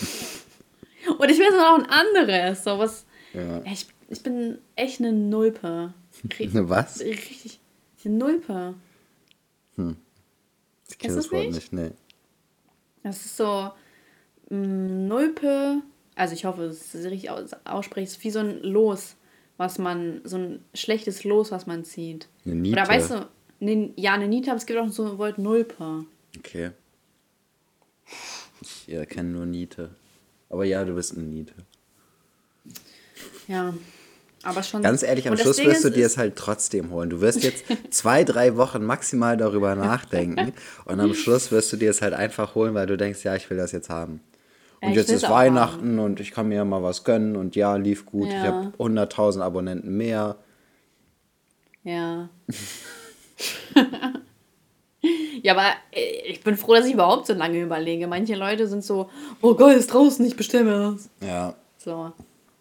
[1.17, 2.63] und ich will so noch ein anderes.
[2.63, 3.05] So was.
[3.33, 3.61] Ja.
[3.65, 5.93] Ich, ich bin echt eine Nulpe.
[6.39, 7.01] Eine was?
[7.01, 7.59] Richtig.
[8.03, 8.73] Eine Nulpe.
[10.89, 11.55] Ich kenne das Wort nicht?
[11.55, 11.91] nicht, nee.
[13.03, 13.71] Das ist so
[14.49, 15.81] mh, Nulpe.
[16.15, 18.07] Also ich hoffe, es ist richtig aus, ausspricht.
[18.07, 19.15] Es ist wie so ein Los,
[19.57, 22.27] was man, so ein schlechtes Los, was man zieht.
[22.45, 22.79] Eine Niete.
[22.79, 26.05] Oder weißt du, ne, ja, eine Niete, aber es gibt auch so ein Wort Nulpe.
[26.37, 26.71] Okay.
[28.61, 29.91] Ich äh, kenne nur Niete.
[30.49, 31.53] Aber ja, du bist eine Niete.
[33.47, 33.73] Ja.
[34.43, 34.81] Aber schon.
[34.81, 37.09] Ganz ehrlich, am Schluss wirst du dir es halt trotzdem holen.
[37.09, 40.53] Du wirst jetzt zwei, drei Wochen maximal darüber nachdenken
[40.85, 43.49] und am Schluss wirst du dir es halt einfach holen, weil du denkst, ja, ich
[43.49, 44.21] will das jetzt haben.
[44.81, 48.05] Und ich jetzt ist Weihnachten und ich kann mir mal was gönnen und ja, lief
[48.05, 48.27] gut.
[48.29, 48.43] Ich Ja.
[48.43, 50.37] habe 100.000 Abonnenten mehr.
[51.83, 52.29] Ja.
[55.41, 58.05] Ja, aber äh, ich bin froh, dass ich überhaupt so lange überlege.
[58.07, 59.09] Manche Leute sind so,
[59.41, 61.09] oh Gott, ist draußen, ich bestelle mir das.
[61.25, 61.55] Ja.
[61.77, 62.11] So.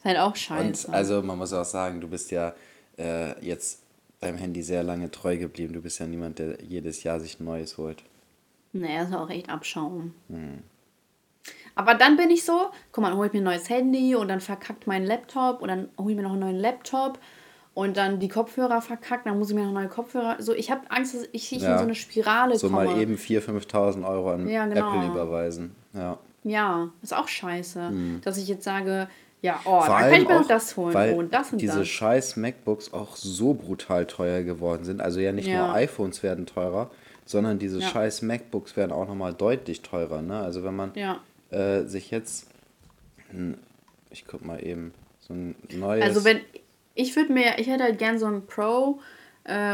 [0.09, 0.89] Halt auch scheiße.
[0.89, 2.55] Und also man muss auch sagen, du bist ja
[2.99, 3.83] äh, jetzt
[4.21, 5.75] deinem Handy sehr lange treu geblieben.
[5.75, 8.03] Du bist ja niemand, der jedes Jahr sich ein neues holt.
[8.73, 10.15] Naja, ist auch echt Abschaum.
[11.75, 14.29] Aber dann bin ich so, guck mal, dann hole ich mir ein neues Handy und
[14.29, 17.19] dann verkackt mein Laptop und dann hole ich mir noch einen neuen Laptop
[17.75, 20.37] und dann die Kopfhörer verkackt, dann muss ich mir noch neue Kopfhörer.
[20.43, 22.87] So, ich habe Angst, dass ich nicht in so eine Spirale So komme.
[22.87, 24.89] mal eben 4.000, 5.000 Euro an Ja, genau.
[24.97, 25.77] Apple überweisen.
[25.95, 26.19] Ja.
[26.45, 27.93] Ja, ist auch scheiße,
[28.23, 29.09] dass ich jetzt sage,
[29.43, 29.81] ja, oh.
[29.81, 31.89] Vor dann kann ich mir auch, noch das holen weil und das und diese das.
[31.89, 35.01] scheiß MacBooks auch so brutal teuer geworden sind.
[35.01, 35.67] Also ja nicht Ja.
[35.67, 36.91] nur iPhones werden teurer,
[37.25, 37.89] sondern diese Ja.
[37.89, 40.23] scheiß MacBooks werden auch nochmal deutlich teurer.
[40.23, 40.41] Ne?
[40.41, 41.21] Also wenn man Ja.
[41.51, 42.47] äh, sich jetzt,
[44.11, 46.03] ich guck mal eben, so ein neues...
[46.05, 46.41] Also wenn
[46.95, 48.99] ich würde mir, ich hätte halt gern so einen Pro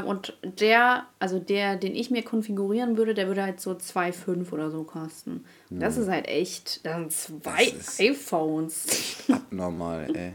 [0.06, 4.70] und der, also der, den ich mir konfigurieren würde, der würde halt so 2,5 oder
[4.70, 5.44] so kosten.
[5.70, 7.72] Das ist halt echt, das sind zwei
[8.04, 9.16] iPhones.
[9.32, 10.34] abnormal, ey.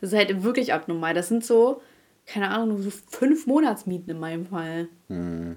[0.00, 1.14] Das ist halt wirklich abnormal.
[1.14, 1.82] Das sind so,
[2.26, 4.88] keine Ahnung, so fünf Monatsmieten in meinem Fall.
[5.08, 5.56] Hm.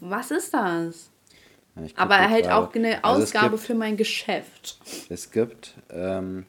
[0.00, 1.10] Was ist das?
[1.94, 2.56] Aber halt gerade.
[2.56, 4.78] auch eine Also Ausgabe gibt- für mein Geschäft.
[5.08, 6.46] Es gibt, ähm,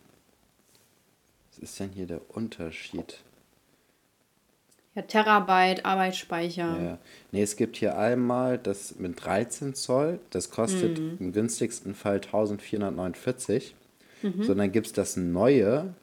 [1.51, 3.19] was ist denn hier der Unterschied?
[4.99, 6.77] Ja, Terabyte, Arbeitsspeicher.
[6.81, 6.97] Ja.
[7.31, 11.17] Nee, es gibt hier einmal das mit 13 Zoll, das kostet Mhm.
[11.19, 13.75] im günstigsten Fall 1449.
[14.21, 14.43] Mhm.
[14.43, 15.93] Sondern gibt es das neue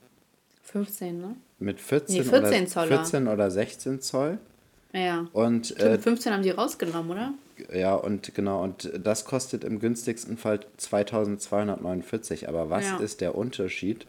[0.63, 1.37] 15, ne?
[1.59, 2.87] mit 14, Nee, 14 oder, Zoller.
[2.89, 4.39] 14 oder 16 Zoll.
[4.93, 5.27] Ja.
[5.33, 7.35] Und Stimmt, äh, 15 haben die rausgenommen, oder?
[7.75, 12.49] ja, und genau, und das kostet im günstigsten Fall 2249.
[12.49, 12.97] Aber was Ja.
[12.99, 14.07] ist der Unterschied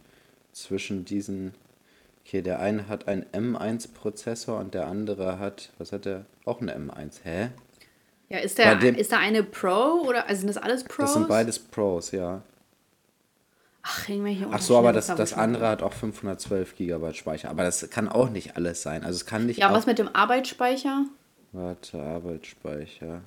[0.53, 1.53] zwischen diesen?
[2.27, 6.25] Okay, der eine hat einen M1-Prozessor und der andere hat, was hat der?
[6.43, 7.19] Auch einen M1.
[7.23, 7.51] Hä?
[8.27, 10.97] Ja, ist der, dem- ist da eine Pro oder also sind das alles Pros?
[11.05, 12.41] Das sind beides Pros, ja.
[13.81, 17.49] Ach, irgendwelche Ach so, aber das, das andere hat auch 512 GB Speicher.
[17.49, 19.05] Aber das kann auch nicht alles sein.
[19.05, 21.05] Also es kann nicht Ja, was mit dem Arbeitsspeicher?
[21.53, 23.21] Warte, Arbeitsspeicher.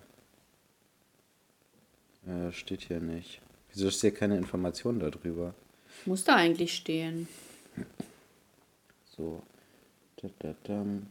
[2.27, 3.41] Äh, steht hier nicht.
[3.73, 5.55] Wieso ist hier keine Information darüber?
[6.05, 7.29] Muss da eigentlich stehen.
[9.21, 9.43] So.
[10.17, 11.07] Da, da, dam.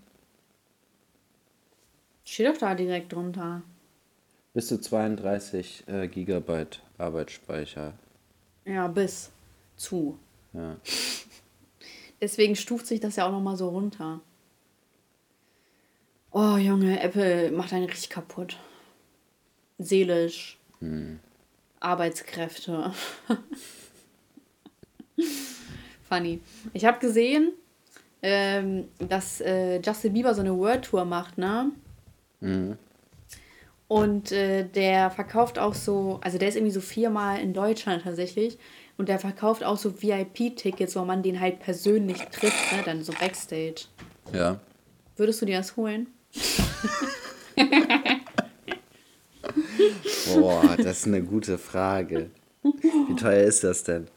[2.25, 3.61] Steht doch da direkt drunter.
[4.53, 7.93] Bis zu 32 äh, Gigabyte Arbeitsspeicher.
[8.65, 9.31] Ja, bis
[9.75, 10.17] zu.
[10.53, 10.77] Ja.
[12.21, 14.21] Deswegen stuft sich das ja auch nochmal so runter.
[16.31, 18.57] Oh, Junge, Apple macht einen richtig kaputt.
[19.77, 20.57] Seelisch.
[21.79, 22.91] Arbeitskräfte.
[26.09, 26.41] Funny.
[26.73, 27.53] Ich habe gesehen,
[28.21, 31.71] ähm, dass äh, Justin Bieber so eine World Tour macht, ne?
[33.87, 38.57] Und äh, der verkauft auch so, also der ist irgendwie so viermal in Deutschland tatsächlich.
[38.97, 42.83] Und der verkauft auch so VIP-Tickets, wo man den halt persönlich trifft, ne?
[42.85, 43.85] Dann so Backstage.
[44.33, 44.59] Ja.
[45.15, 46.07] Würdest du dir das holen?
[50.33, 52.29] Boah, das ist eine gute Frage.
[52.61, 54.07] Wie teuer ist das denn?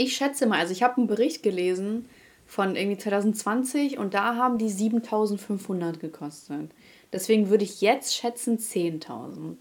[0.00, 2.08] Ich schätze mal, also ich habe einen Bericht gelesen
[2.46, 6.70] von irgendwie 2020 und da haben die 7500 gekostet.
[7.12, 9.56] Deswegen würde ich jetzt schätzen 10.000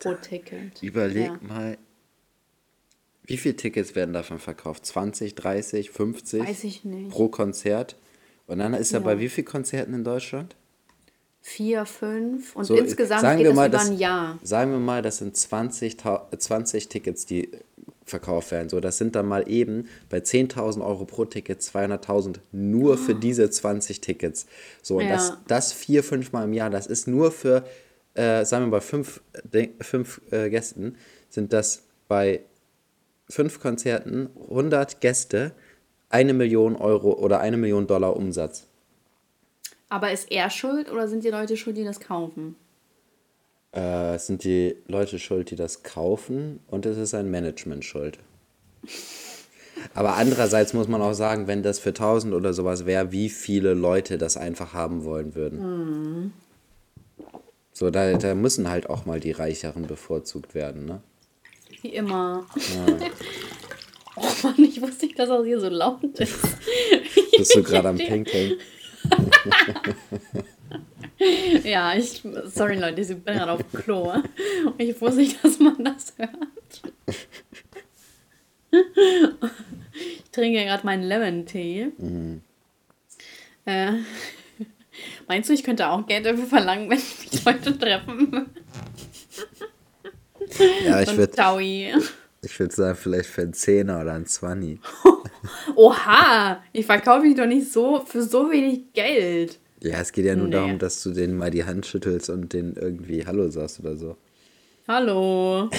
[0.00, 0.82] pro Ticket.
[0.82, 1.38] Überleg Ja.
[1.42, 1.78] mal,
[3.22, 4.84] wie viele Tickets werden davon verkauft?
[4.84, 6.40] 20, 30, 50?
[6.42, 7.10] Weiß ich nicht.
[7.10, 7.94] Pro Konzert?
[8.48, 10.56] Und dann ist er bei wie vielen Konzerten in Deutschland?
[11.42, 14.38] Vier, fünf und So, insgesamt sagen geht wir das mal, über das- ein Jahr.
[14.42, 17.48] Sagen wir mal, das sind 20, tau- 20 Tickets, die
[18.10, 18.68] verkauft werden.
[18.68, 23.48] So, das sind dann mal eben bei 10.000 Euro pro Ticket 200.000 nur für diese
[23.48, 24.46] 20 Tickets.
[24.82, 25.10] So, und Ja.
[25.14, 27.64] das, das vier, fünf Mal im Jahr, das ist nur für,
[28.14, 30.96] äh, sagen wir mal, fünf, De- fünf äh, Gästen,
[31.30, 32.40] sind das bei
[33.28, 35.52] fünf Konzerten 100 Gäste,
[36.08, 38.66] eine Million Euro oder eine Million Dollar Umsatz.
[39.88, 42.56] Aber ist er schuld oder sind die Leute schuld, die das kaufen?
[43.74, 48.18] Äh, es sind die Leute schuld, die das kaufen und es ist ein Management schuld.
[49.94, 53.74] Aber andererseits muss man auch sagen, wenn das für 1000 oder sowas wäre, wie viele
[53.74, 56.32] Leute das einfach haben wollen würden.
[57.72, 61.00] So, da, da müssen halt auch mal die Reicheren bevorzugt werden, ne?
[61.82, 62.46] Wie immer.
[64.16, 66.36] oh Mann, ich wusste nicht, dass das hier so laut ist.
[67.36, 68.58] Bist du gerade am Pinkeln?
[71.64, 72.22] Ja, ich.
[72.46, 74.10] Sorry Leute, ich bin gerade auf dem Klo.
[74.64, 76.94] Und ich wusste nicht, dass man das hört.
[78.72, 81.88] Ich trinke gerade meinen Lemon-Tee.
[83.66, 83.92] Äh,
[85.28, 88.46] Meinst du, ich könnte auch Geld dafür verlangen, wenn ich mich heute treffen
[90.84, 91.32] Ja, ich würde.
[92.42, 94.80] Ich würde sagen, vielleicht für einen Zehner oder einen Zwanni.
[95.76, 96.60] Oha!
[96.72, 99.59] Ich verkaufe mich doch nicht so für so wenig Geld.
[99.82, 100.52] Ja, es geht ja nur nee.
[100.52, 104.16] darum, dass du denen mal die Hand schüttelst und denen irgendwie Hallo sagst oder so.
[104.86, 105.70] Hallo.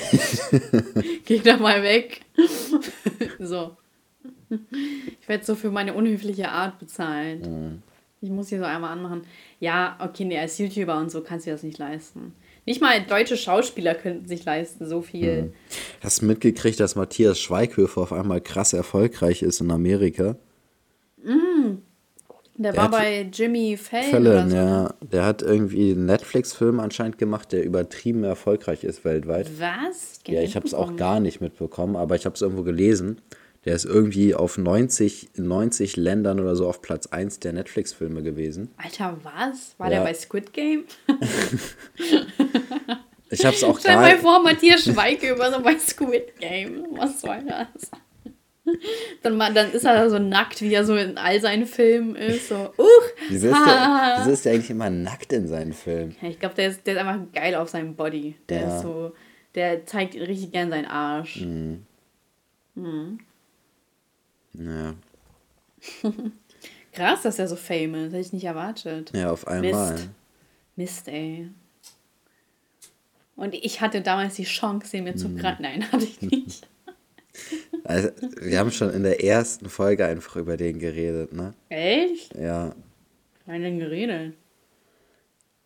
[1.25, 2.21] Geh da mal weg.
[3.39, 3.75] so.
[4.49, 7.45] Ich werde so für meine unhöfliche Art bezahlt.
[7.45, 7.81] Mhm.
[8.21, 9.23] Ich muss hier so einmal anmachen.
[9.59, 12.33] Ja, okay, nee, als YouTuber und so kannst du das nicht leisten.
[12.65, 15.43] Nicht mal deutsche Schauspieler könnten sich leisten, so viel.
[15.43, 15.53] Mhm.
[16.01, 20.35] Hast du mitgekriegt, dass Matthias Schweighöfer auf einmal krass erfolgreich ist in Amerika?
[21.23, 21.81] Mhm.
[22.55, 24.11] Der, der war bei Jimmy Fallon.
[24.11, 24.55] Fallon so.
[24.55, 24.93] ja.
[25.01, 29.49] Der hat irgendwie einen Netflix-Film anscheinend gemacht, der übertrieben erfolgreich ist weltweit.
[29.59, 30.19] Was?
[30.27, 33.21] Ja, ich habe es auch gar nicht mitbekommen, aber ich habe es irgendwo gelesen.
[33.65, 38.71] Der ist irgendwie auf 90, 90 Ländern oder so auf Platz 1 der Netflix-Filme gewesen.
[38.77, 39.75] Alter, was?
[39.77, 39.97] War ja.
[39.97, 40.85] der bei Squid Game?
[43.29, 46.87] ich hab's auch Stell mal vor, Matthias Schweighöfer so bei Squid Game.
[46.97, 47.91] Was soll das?
[49.23, 52.49] Dann, dann ist er so nackt, wie er so in all seinen Filmen ist.
[52.49, 52.83] So, uh,
[53.29, 56.15] wieso, ist der, wieso ist der eigentlich immer nackt in seinen Filmen?
[56.21, 58.35] Ja, ich glaube, der ist, der ist einfach geil auf seinem Body.
[58.49, 58.75] Der ja.
[58.75, 59.13] ist so,
[59.55, 61.41] der zeigt richtig gern seinen Arsch.
[61.41, 61.85] Mhm.
[62.75, 63.19] Mhm.
[64.53, 64.95] Ja.
[66.91, 68.07] Krass, dass er so famous.
[68.07, 69.11] Hätte ich nicht erwartet.
[69.15, 69.93] Ja, auf einmal.
[69.93, 70.09] Mist.
[70.75, 71.49] Mist, ey.
[73.35, 75.63] Und ich hatte damals die Chance, ihn mir zu kratten.
[75.63, 76.67] Nein, hatte ich nicht.
[77.91, 81.53] Also, wir haben schon in der ersten Folge einfach über den geredet, ne?
[81.67, 82.33] Echt?
[82.37, 82.73] Ja.
[83.45, 84.33] Wann denn geredet?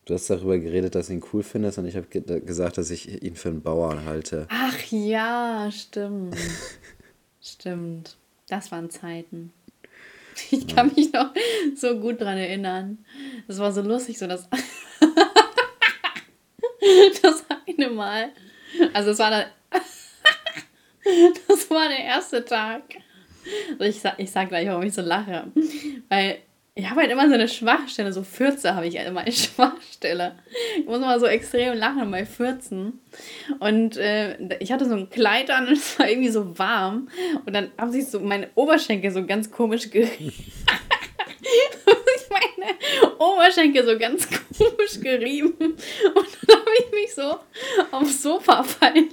[0.06, 2.90] Du hast darüber geredet, dass du ihn cool findest und ich habe ge gesagt, dass
[2.90, 4.48] ich ihn für einen Bauern halte.
[4.50, 6.36] Ach ja, stimmt.
[7.42, 8.18] stimmt.
[8.50, 9.54] Das waren Zeiten.
[10.50, 11.32] Ich kann mich noch
[11.76, 13.06] so gut dran erinnern.
[13.48, 14.50] Das war so lustig, so das.
[17.22, 18.30] das eine Mal.
[18.94, 19.46] Also, es war dann.
[21.48, 22.84] das war der erste Tag.
[23.74, 25.52] Also ich, sag, ich sag gleich, warum ich so lache.
[26.10, 26.40] Weil
[26.74, 30.36] ich habe halt immer so eine Schwachstelle, so Fürze habe ich halt immer eine Schwachstelle.
[30.78, 33.00] Ich muss immer so extrem lachen bei Fürzen.
[33.60, 37.10] Und äh, ich hatte so ein Kleid an und es war irgendwie so warm.
[37.46, 40.34] Und dann haben sich so meine Oberschenkel so ganz komisch gerieben.
[41.40, 45.54] ich meine Oberschenkel so ganz komisch gerieben.
[45.60, 47.38] Und dann habe ich mich so
[47.92, 49.10] aufs Sofa fallen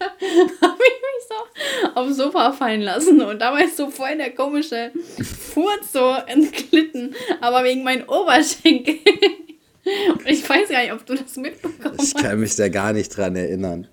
[0.60, 4.92] habe ich mich so aufs Sofa fallen lassen und dabei ist so voll der komische
[5.22, 8.98] Furz so entglitten, aber wegen meinen Oberschenkel.
[10.12, 12.14] Und ich weiß gar nicht, ob du das mitbekommen hast.
[12.14, 13.88] Ich kann mich da gar nicht dran erinnern.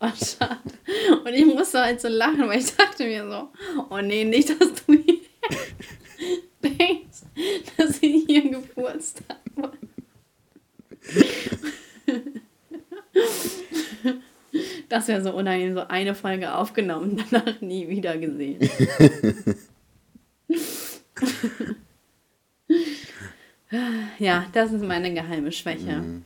[0.00, 0.60] Oh, schade.
[1.24, 3.48] Und ich musste halt so lachen, weil ich dachte mir so,
[3.90, 5.18] oh nee, nicht, dass du hier
[6.62, 7.22] denkst,
[7.76, 9.72] dass ich hier gefurzt habe.
[14.88, 18.58] Das wäre so unangenehm, so eine Folge aufgenommen, danach nie wieder gesehen.
[24.18, 25.96] ja, das ist meine geheime Schwäche.
[25.96, 26.22] Mhm.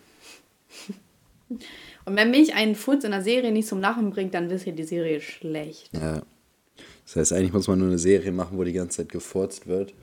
[2.07, 4.75] Und wenn mich ein Furz in der Serie nicht zum Lachen bringt, dann wisst ihr,
[4.75, 5.91] die Serie ist schlecht.
[5.95, 6.23] Ja.
[7.05, 9.95] Das heißt, eigentlich muss man nur eine Serie machen, wo die ganze Zeit gefurzt wird.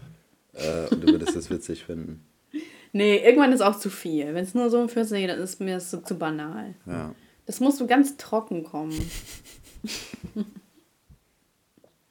[0.53, 2.23] Äh, und du würdest das witzig finden.
[2.93, 4.33] Nee, irgendwann ist auch zu viel.
[4.33, 6.75] Wenn es nur so ein Furz ist, dann ist mir das so zu banal.
[6.85, 7.15] Ja.
[7.45, 8.93] Das muss so ganz trocken kommen.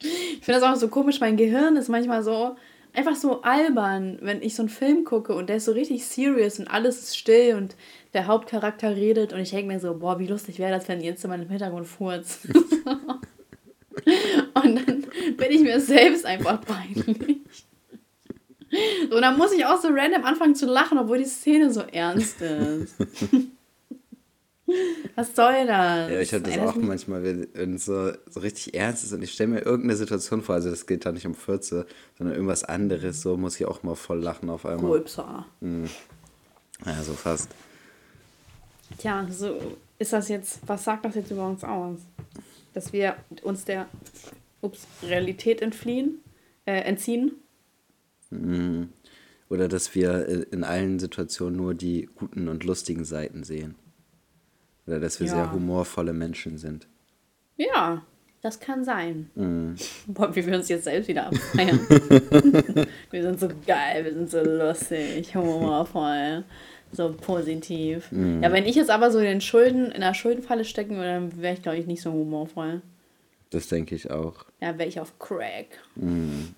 [0.00, 1.20] ich finde das auch so komisch.
[1.20, 2.56] Mein Gehirn ist manchmal so
[2.92, 6.58] einfach so albern, wenn ich so einen Film gucke und der ist so richtig serious
[6.58, 7.76] und alles ist still und
[8.12, 11.22] der Hauptcharakter redet und ich denke mir so, boah, wie lustig wäre das, wenn jetzt
[11.22, 12.46] jemand im Hintergrund furzt.
[14.54, 15.06] und dann
[15.36, 17.38] bin ich mir selbst einfach peinlich.
[19.10, 22.40] Und dann muss ich auch so random anfangen zu lachen, obwohl die Szene so ernst
[22.40, 22.94] ist.
[25.14, 26.10] Was soll das?
[26.10, 29.32] Ja, ich habe das auch manchmal, wenn es so, so richtig ernst ist und ich
[29.32, 33.22] stelle mir irgendeine Situation vor, also das geht da nicht um Fürze, sondern irgendwas anderes,
[33.22, 34.90] so muss ich auch mal voll lachen auf einmal.
[34.90, 35.46] Rülpser.
[35.60, 35.88] Hm.
[36.84, 37.50] Ja, so fast.
[38.98, 39.58] Tja, so
[39.98, 41.98] ist das jetzt, was sagt das jetzt über uns aus?
[42.72, 43.88] Dass wir uns der
[44.60, 46.20] ups, Realität entfliehen,
[46.64, 47.32] äh, entziehen?
[48.30, 48.90] Hm.
[49.48, 53.74] Oder dass wir äh, in allen Situationen nur die guten und lustigen Seiten sehen.
[54.90, 55.34] Oder dass wir ja.
[55.34, 56.88] sehr humorvolle Menschen sind.
[57.56, 58.02] Ja,
[58.42, 59.30] das kann sein.
[59.36, 59.74] Mm.
[60.08, 61.78] Boah, wie wir uns jetzt selbst wieder abfeiern.
[63.10, 66.42] wir sind so geil, wir sind so lustig, humorvoll,
[66.90, 68.10] so positiv.
[68.10, 68.42] Mm.
[68.42, 71.40] Ja, wenn ich jetzt aber so in den Schulden, in der Schuldenfalle stecken würde, dann
[71.40, 72.82] wäre ich, glaube ich, nicht so humorvoll.
[73.50, 74.44] Das denke ich auch.
[74.60, 75.78] Ja, wäre ich auf Crack.
[75.94, 76.48] Mm.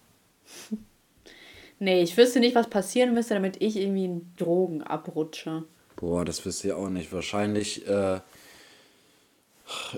[1.81, 5.65] Nee, ich wüsste nicht, was passieren müsste, damit ich irgendwie in Drogen abrutsche.
[6.03, 7.13] Boah, das wüsste ich auch nicht.
[7.13, 8.19] Wahrscheinlich äh,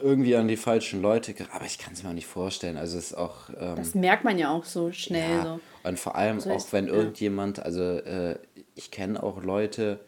[0.03, 1.35] irgendwie an die falschen Leute.
[1.51, 2.77] Aber ich kann es mir auch nicht vorstellen.
[2.77, 3.49] Also es ist auch.
[3.59, 5.31] Ähm, das merkt man ja auch so schnell.
[5.31, 5.61] ja, So.
[5.89, 6.93] Und vor allem So auch, wenn ja.
[6.93, 8.39] irgendjemand, also äh,
[8.75, 9.99] ich kenne auch Leute,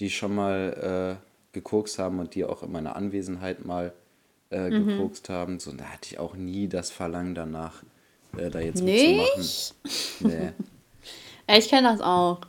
[0.00, 3.92] die schon mal äh, gekokst haben und die auch in meiner Anwesenheit mal
[4.50, 4.88] äh, Mhm.
[4.88, 5.60] gekokst haben.
[5.60, 7.84] So, da hatte ich auch nie das Verlangen danach,
[8.36, 9.06] äh, da jetzt Nicht?
[9.06, 9.48] mitzumachen.
[10.20, 10.52] Nee.
[11.48, 12.40] Ich kenne das auch.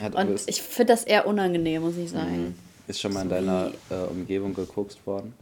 [0.00, 2.54] Hat, Und ich finde das eher unangenehm, muss ich sagen.
[2.86, 5.34] ist schon mal in deiner äh, Umgebung gekokst worden?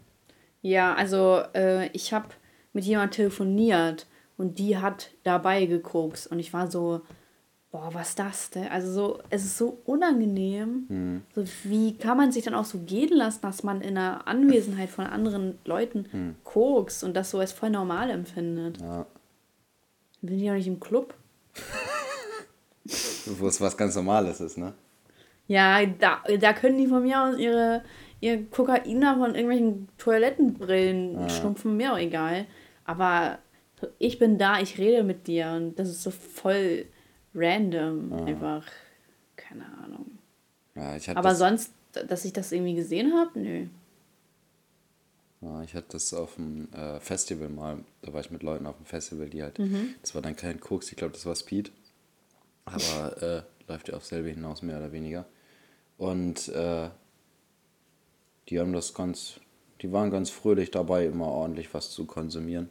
[0.62, 2.26] Ja, also äh, ich habe
[2.72, 4.06] mit jemandem telefoniert
[4.36, 7.00] und die hat dabei gekokst und ich war so,
[7.70, 8.68] boah, was ist das denn?
[8.68, 11.22] Also so, es ist so unangenehm.
[11.34, 14.90] So, wie kann man sich dann auch so gehen lassen, dass man in der Anwesenheit
[14.90, 18.80] von anderen Leuten kokst und das so als voll normal empfindet?
[18.80, 19.06] Ja.
[20.20, 21.14] Bin ich auch nicht im Club?
[23.38, 24.74] Wo es was ganz Normales ist, ne?
[25.46, 27.82] Ja, da, da können die von mir aus ihre,
[28.20, 32.46] ihr Kokain da von irgendwelchen Toilettenbrillen schnumpfen, mir auch egal.
[32.84, 33.38] Aber
[33.98, 36.86] ich bin da, ich rede mit dir und das ist so voll
[37.34, 38.12] random.
[38.26, 38.64] Einfach,
[39.36, 40.18] keine Ahnung.
[40.74, 43.66] Ja, ich hatte Aber das, sonst, dass ich das irgendwie gesehen habe, nö.
[45.40, 47.84] ja, ich hatte das auf dem äh, Festival mal.
[48.02, 49.58] Da war ich mit Leuten auf dem Festival, die halt.
[50.02, 51.70] Das war dann kein Koks, ich glaube, das war Speed.
[52.72, 55.26] Aber äh, läuft ja auf selbe hinaus, mehr oder weniger.
[55.96, 56.88] Und äh,
[58.48, 59.40] die haben das ganz.
[59.82, 62.68] Die waren ganz fröhlich dabei, immer ordentlich was zu konsumieren.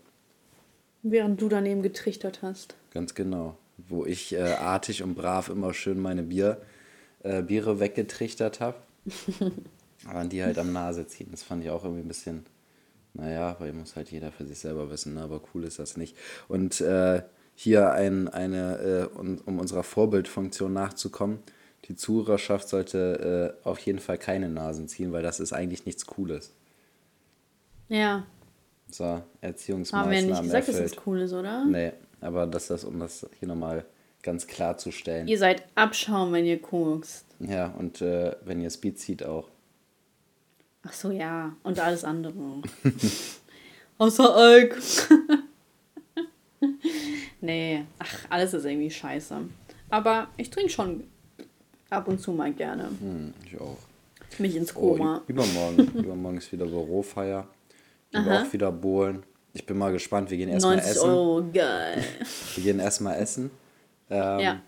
[1.03, 2.75] Während du daneben getrichtert hast.
[2.91, 3.57] Ganz genau.
[3.77, 6.61] Wo ich äh, artig und brav immer schön meine Bier,
[7.23, 8.77] äh, Biere weggetrichtert habe.
[10.05, 11.29] Aber die halt am Nase ziehen.
[11.31, 12.45] Das fand ich auch irgendwie ein bisschen,
[13.13, 15.21] naja, weil muss halt jeder für sich selber wissen, ne?
[15.21, 16.15] aber cool ist das nicht.
[16.47, 17.23] Und äh,
[17.59, 21.39] hier ein, eine, äh, um, um unserer Vorbildfunktion nachzukommen,
[21.85, 26.05] die Zuhörerschaft sollte äh, auf jeden Fall keine Nasen ziehen, weil das ist eigentlich nichts
[26.05, 26.53] Cooles.
[27.89, 28.27] Ja,
[28.91, 30.97] So, haben wir ja Erziehungsmaßnahmen nicht gesagt, dass erfüllt.
[30.97, 31.65] das cool ist, oder?
[31.65, 33.85] Nee, aber das ist, um das hier nochmal
[34.21, 35.27] ganz klarzustellen.
[35.27, 37.25] Ihr seid Abschaum, wenn ihr kokst.
[37.39, 39.49] Ja, und äh, wenn ihr Speed zieht auch.
[40.83, 41.55] Ach so, ja.
[41.63, 42.61] Und alles andere.
[43.97, 44.77] Außer Alk.
[47.41, 49.37] nee, ach, alles ist irgendwie scheiße.
[49.89, 51.03] Aber ich trinke schon
[51.89, 52.89] ab und zu mal gerne.
[52.99, 53.77] Hm, ich auch.
[54.39, 55.17] Mich ins Oh, Koma.
[55.27, 55.87] ü- übermorgen.
[55.95, 57.47] übermorgen ist wieder Bürofeier.
[58.11, 58.41] Ich Aha.
[58.43, 59.23] auch wieder Bohlen.
[59.53, 60.29] Ich bin mal gespannt.
[60.29, 61.09] Wir gehen erstmal 90 essen.
[61.09, 62.03] Euro, geil.
[62.55, 63.49] Wir gehen erstmal essen.
[64.09, 64.61] Ähm, Ja.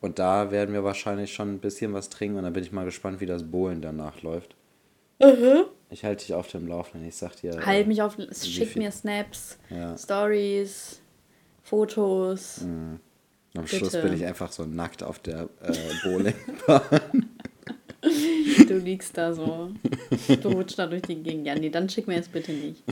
[0.00, 2.36] Und da werden wir wahrscheinlich schon ein bisschen was trinken.
[2.38, 4.56] Und dann bin ich mal gespannt, wie das Bohlen danach läuft.
[5.90, 7.08] Ich halte dich auf dem Laufenden.
[7.08, 7.64] Ich sag dir.
[7.64, 9.96] Halt äh, mich auf, schick mir Snaps, Ja.
[9.96, 11.00] Stories,
[11.62, 12.62] Fotos.
[12.62, 14.02] Am Schluss bitte.
[14.02, 16.34] bin ich einfach so nackt auf der äh, Bowling.
[18.66, 19.70] Du liegst da so.
[20.40, 21.46] Du rutschst da durch die Gegend.
[21.46, 22.82] Ja, nee, dann schick mir jetzt bitte nicht.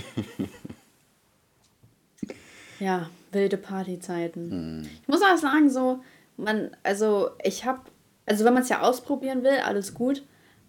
[2.79, 4.89] Ja, wilde Partyzeiten.
[5.03, 6.01] Ich muss auch sagen, so,
[6.37, 7.81] man, also ich habe,
[8.27, 10.23] also wenn man es ja ausprobieren will, alles gut,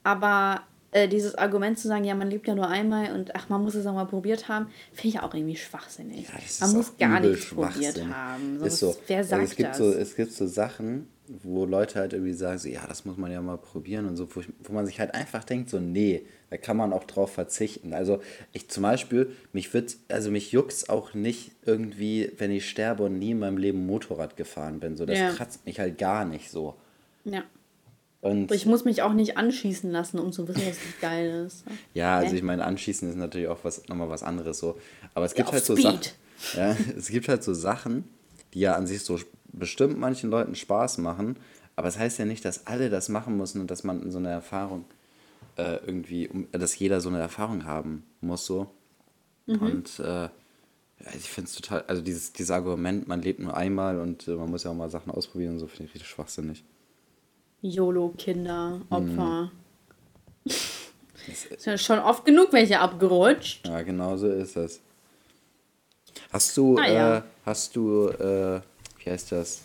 [0.04, 3.62] aber äh, dieses Argument zu sagen, ja, man lebt ja nur einmal und ach, man
[3.62, 6.28] muss es auch mal probiert haben, finde ich auch irgendwie schwachsinnig.
[6.28, 8.60] Ja, man muss gar nichts probiert haben.
[8.60, 8.96] So, ist so.
[9.08, 9.78] Wer also sagt es gibt das?
[9.78, 11.08] so Es gibt so Sachen,
[11.44, 14.28] wo Leute halt irgendwie sagen, so, ja, das muss man ja mal probieren und so,
[14.36, 17.32] wo, ich, wo man sich halt einfach denkt, so, nee, da kann man auch drauf
[17.32, 17.94] verzichten.
[17.94, 18.20] Also
[18.52, 23.18] ich zum Beispiel, mich wird, also mich juckt's auch nicht irgendwie, wenn ich sterbe und
[23.18, 24.98] nie in meinem Leben Motorrad gefahren bin.
[24.98, 25.32] So, das Ja.
[25.32, 26.76] kratzt mich halt gar nicht so.
[27.24, 27.44] ja.
[28.22, 31.63] Und Ich muss mich auch nicht anschießen lassen, um zu wissen, dass es geil ist.
[31.93, 34.78] Ja, also ich meine, anschießen ist natürlich auch was, nochmal was anderes so.
[35.15, 35.76] Aber es gibt auf halt so.
[35.76, 35.99] Sachen.
[36.55, 38.03] Ja, es gibt halt so Sachen,
[38.53, 39.19] die ja an sich so
[39.51, 41.36] bestimmt manchen Leuten Spaß machen.
[41.76, 44.19] Aber es das heißt ja nicht, dass alle das machen müssen und dass man so
[44.19, 44.86] eine Erfahrung
[45.57, 48.69] äh, irgendwie, dass jeder so eine Erfahrung haben muss so.
[49.47, 50.30] Und äh, ja,
[51.15, 54.49] ich finde es total, also dieses, dieses Argument, man lebt nur einmal und äh, man
[54.49, 56.63] muss ja auch mal Sachen ausprobieren und so, finde ich richtig schwachsinnig.
[57.62, 59.51] YOLO-Kinder, Opfer.
[60.45, 63.68] Das, Ist ja schon oft genug welche abgerutscht.
[63.68, 64.80] Ja, genau so ist das.
[66.32, 67.18] Hast du, Ah, ja.
[67.18, 68.62] äh, hast du, äh,
[69.03, 69.62] wie heißt das?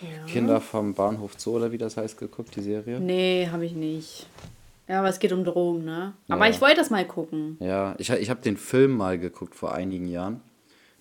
[0.00, 0.24] Ja.
[0.26, 2.98] Kinder vom Bahnhof Zoo oder wie das heißt, geguckt, die Serie?
[2.98, 4.26] Nee, habe ich nicht.
[4.88, 6.12] Ja, aber es geht um Drogen, ne?
[6.28, 6.50] Aber Ja.
[6.50, 7.56] ich wollte das mal gucken.
[7.60, 10.40] Ja, ich, ich habe den Film mal geguckt vor einigen Jahren.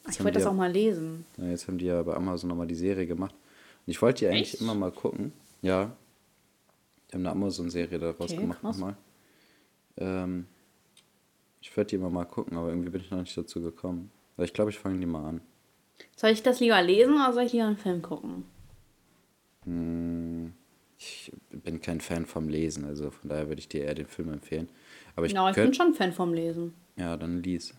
[0.05, 1.25] Jetzt Ich wollte das ja- auch mal lesen.
[1.37, 3.33] Ja, jetzt haben die ja bei Amazon nochmal die Serie gemacht.
[3.91, 4.61] Ich wollte die eigentlich Echt?
[4.61, 5.33] immer mal gucken.
[5.61, 5.91] Ja.
[7.09, 8.77] Die haben eine Amazon-Serie daraus Okay, gemacht krass.
[8.77, 8.95] nochmal.
[9.97, 10.45] Ähm,
[11.61, 14.09] ich werde die immer mal gucken, aber irgendwie bin ich noch nicht dazu gekommen.
[14.37, 15.41] Aber ich glaube, ich fange die mal an.
[16.15, 18.45] Soll ich das lieber lesen oder soll ich lieber einen Film gucken?
[19.65, 20.53] Hm,
[20.97, 24.31] ich bin kein Fan vom Lesen, also von daher würde ich dir eher den Film
[24.31, 24.69] empfehlen.
[25.17, 26.73] Aber ich, no, ich bin schon Fan vom Lesen.
[26.95, 27.73] Ja, dann lies.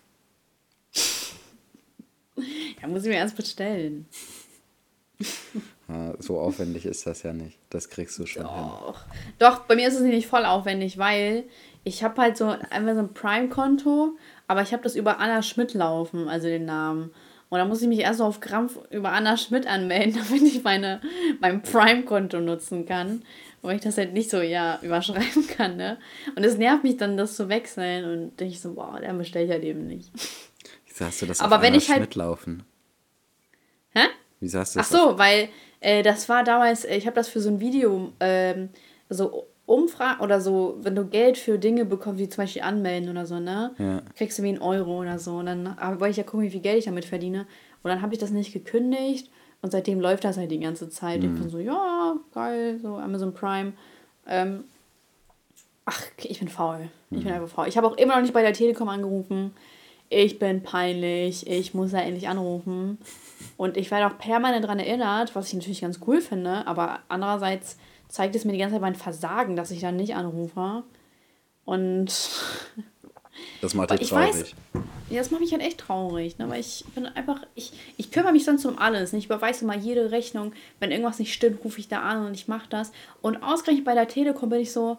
[2.82, 4.06] ja, muss ich mir erst bestellen.
[6.20, 7.58] So aufwendig ist das ja nicht.
[7.68, 9.04] Das kriegst du schon Doch.
[9.04, 9.12] hin.
[9.38, 11.44] Doch, bei mir ist es nicht voll aufwendig, weil
[11.84, 14.16] ich habe halt so einfach so ein Prime-Konto,
[14.46, 17.10] aber ich habe das über Anna Schmidt laufen, also den Namen.
[17.50, 20.62] Und dann muss ich mich erst so auf Krampf über Anna Schmidt anmelden, damit ich
[20.62, 21.02] meine,
[21.40, 23.22] mein Prime-Konto nutzen kann.
[23.60, 25.98] Weil ich das halt nicht so, ja, überschreiben kann, ne?
[26.34, 28.04] Und es nervt mich dann, das zu wechseln.
[28.06, 30.10] Und denke ich so, wow, der bestelle ich halt eben nicht.
[30.88, 32.62] Wieso hast du das Aber auf wenn Anna ich halt- Schmidt laufen?
[33.94, 34.06] Hä?
[34.42, 37.28] Wieso hast du Ach das so, weil äh, das war damals, äh, ich habe das
[37.28, 38.70] für so ein Video, ähm,
[39.08, 43.24] so Umfragen oder so, wenn du Geld für Dinge bekommst, wie zum Beispiel anmelden oder
[43.24, 43.70] so, ne?
[43.78, 44.02] Ja.
[44.16, 45.36] Kriegst du wie einen Euro oder so.
[45.36, 47.46] Und dann wollte ich ja gucken, wie viel Geld ich damit verdiene.
[47.84, 49.30] Und dann habe ich das nicht gekündigt.
[49.62, 51.22] Und seitdem läuft das halt die ganze Zeit.
[51.22, 53.74] Ich bin so, ja, geil, so Amazon Prime.
[54.26, 54.64] Ähm,
[55.84, 56.88] ach, ich bin faul.
[57.12, 57.68] Ich bin einfach faul.
[57.68, 59.52] Ich habe auch immer noch nicht bei der Telekom angerufen.
[60.08, 61.46] Ich bin peinlich.
[61.46, 62.98] Ich muss da endlich anrufen.
[63.56, 66.66] Und ich werde auch permanent daran erinnert, was ich natürlich ganz cool finde.
[66.66, 67.76] Aber andererseits
[68.08, 70.82] zeigt es mir die ganze Zeit mein Versagen, dass ich dann nicht anrufe.
[71.64, 72.06] Und
[73.60, 74.54] Das macht dich ich weiß- traurig.
[75.08, 76.50] ja, das macht mich halt echt traurig, ne?
[76.50, 79.12] weil ich bin einfach, ich, ich kümmere mich sonst um alles.
[79.12, 79.18] Ne?
[79.20, 80.52] Ich überweise mal jede Rechnung.
[80.80, 82.92] Wenn irgendwas nicht stimmt, rufe ich da an und ich mache das.
[83.22, 84.98] Und ausgerechnet bei der Telekom bin ich so,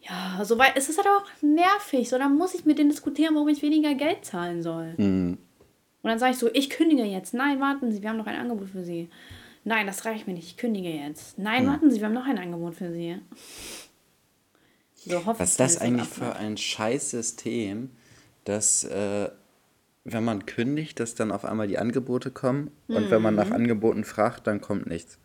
[0.00, 2.08] ja, so weit, es ist halt auch nervig.
[2.08, 4.94] So, dann muss ich mit denen diskutieren, warum ich weniger Geld zahlen soll.
[4.96, 5.38] Mhm.
[6.02, 7.32] Und dann sage ich so, ich kündige jetzt.
[7.34, 9.08] Nein, warten Sie, wir haben noch ein Angebot für Sie.
[9.64, 11.38] Nein, das reicht mir nicht, ich kündige jetzt.
[11.38, 13.18] Nein, warten Sie, wir haben noch ein Angebot für Sie.
[14.96, 17.90] So, hoffe Was ist das eigentlich für ein Scheißsystem,
[18.44, 19.30] dass, äh,
[20.04, 23.52] wenn man kündigt, dass dann auf einmal die Angebote kommen und wenn man nach Mhm.
[23.52, 25.18] Angeboten fragt, dann kommt nichts.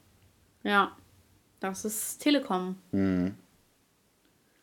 [0.63, 0.95] Ja,
[1.59, 2.75] das ist Telekom.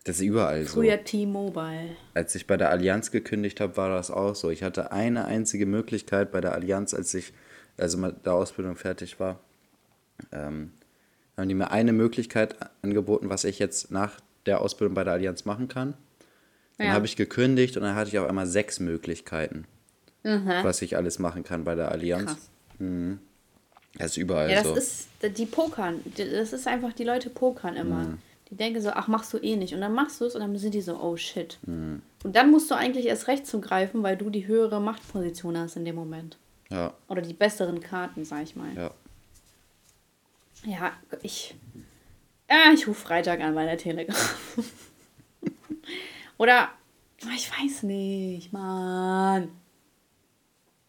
[0.04, 0.74] Das ist überall so.
[0.74, 1.96] Früher T-Mobile.
[2.12, 4.50] Als ich bei der Allianz gekündigt habe, war das auch so.
[4.50, 7.32] Ich hatte eine einzige Möglichkeit bei der Allianz, als ich
[7.78, 9.40] also mit der Ausbildung fertig war.
[10.30, 10.72] Ähm,
[11.36, 15.44] haben die mir eine Möglichkeit angeboten, was ich jetzt nach der Ausbildung bei der Allianz
[15.46, 15.94] machen kann.
[16.78, 16.92] Dann Ja.
[16.92, 19.64] habe ich gekündigt und dann hatte ich auf einmal sechs Möglichkeiten,
[20.22, 22.26] was ich alles machen kann bei der Allianz.
[22.26, 22.50] Krass.
[23.96, 24.74] Das ist überall Ja, das so.
[24.74, 26.00] ist, die pokern.
[26.16, 28.18] Das ist einfach, die Leute pokern immer.
[28.54, 29.74] Die denken so, ach, machst du eh nicht.
[29.74, 31.58] Und dann machst du es und dann sind die so, oh shit.
[31.66, 35.84] Und dann musst du eigentlich erst recht zugreifen, weil du die höhere Machtposition hast in
[35.84, 36.36] dem Moment.
[36.70, 38.72] ja, Oder die besseren Karten, sag ich mal.
[38.76, 38.90] ja.
[40.64, 40.92] Ja,
[41.22, 41.56] ich.
[42.48, 44.16] Ja, ich rufe Freitag an bei der Telegram.
[46.38, 46.68] Oder.
[47.24, 49.48] oh, Ich weiß nicht, Mann.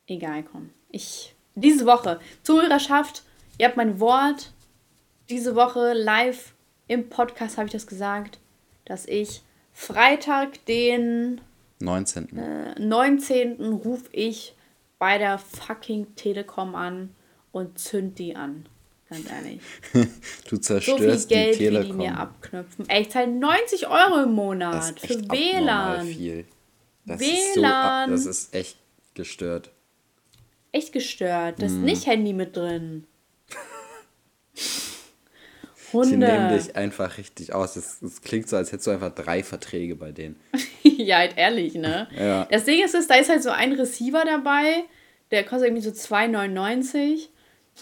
[0.07, 0.69] Egal, komm.
[0.91, 1.33] Ich.
[1.55, 2.19] Diese Woche.
[2.43, 3.23] Zuhörerschaft,
[3.57, 4.51] ihr habt mein Wort.
[5.29, 6.53] Diese Woche live
[6.87, 8.39] im Podcast habe ich das gesagt,
[8.85, 9.41] dass ich
[9.73, 11.41] Freitag, den
[11.79, 12.37] 19.
[12.37, 13.61] äh, 19.
[13.73, 14.55] rufe ich
[14.99, 17.13] bei der fucking Telekom an
[17.51, 18.65] und zünd die an.
[19.09, 19.59] Ganz ehrlich.
[20.49, 21.97] Du So viel zerstörst Geld, die wie die Telekom.
[21.97, 22.89] mir abknöpfen.
[22.89, 26.07] Ey, ich zahle 90 Euro im das Monat für WLAN.
[26.07, 26.45] viel.
[27.05, 28.11] Das ist so, WLAN.
[28.11, 28.77] das ist echt
[29.13, 29.69] gestört.
[30.71, 31.61] Echt gestört.
[31.61, 31.83] Da ist Mhm.
[31.83, 33.05] nicht Handy mit drin.
[36.03, 36.57] Sie nehmen Hunde.
[36.57, 37.75] dich einfach richtig aus.
[37.75, 40.35] Es, es klingt so, als hättest du einfach drei Verträge bei denen.
[40.83, 42.07] ja, halt ehrlich, ne?
[42.17, 42.45] Ja.
[42.51, 44.83] Das Ding ist, es, da ist halt so ein Receiver dabei,
[45.31, 47.27] der kostet irgendwie so 2,99.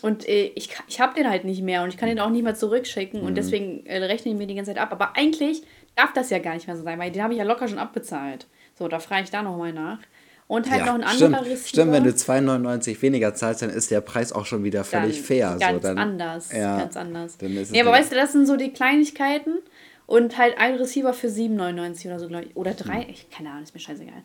[0.01, 2.43] Und äh, ich, ich habe den halt nicht mehr und ich kann den auch nicht
[2.43, 3.28] mehr zurückschicken Mhm.
[3.28, 4.91] und deswegen äh, rechnen die mir die ganze Zeit ab.
[4.91, 5.61] Aber eigentlich
[5.95, 7.78] darf das ja gar nicht mehr so sein, weil den habe ich ja locker schon
[7.78, 8.47] abbezahlt.
[8.78, 9.99] So, da frage ich da nochmal nach.
[10.47, 11.67] Und halt noch ein anderer stimmt, Receiver.
[11.67, 15.25] stimmt, wenn du 2,99 weniger zahlst, dann ist der Preis auch schon wieder völlig Dann
[15.25, 15.57] fair.
[15.59, 16.51] Ganz so, dann, anders.
[16.51, 17.37] Ja, Ganz anders.
[17.37, 19.59] Dann ist nee, aber weißt du, das sind so die Kleinigkeiten.
[20.05, 22.55] Und halt ein Receiver für 7,99 oder so, glaube ich.
[22.57, 23.07] Oder drei.
[23.09, 24.21] Ich, keine Ahnung, ist mir scheißegal.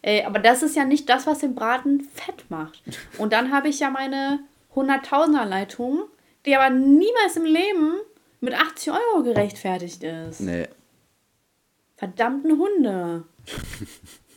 [0.00, 2.82] Äh, aber das ist ja nicht das, was den Braten fett macht.
[3.18, 4.40] Und dann habe ich ja meine
[4.74, 6.04] 100.000er Leitung,
[6.46, 7.94] die aber niemals im Leben
[8.40, 10.40] mit 80 Euro gerechtfertigt ist.
[10.40, 10.66] Nee.
[11.96, 13.24] Verdammten Hunde.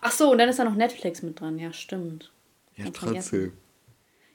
[0.00, 1.58] Ach so, und dann ist da noch Netflix mit dran.
[1.58, 2.32] Ja, stimmt.
[2.76, 3.30] Ja, Hab vergessen.
[3.30, 3.52] trotzdem.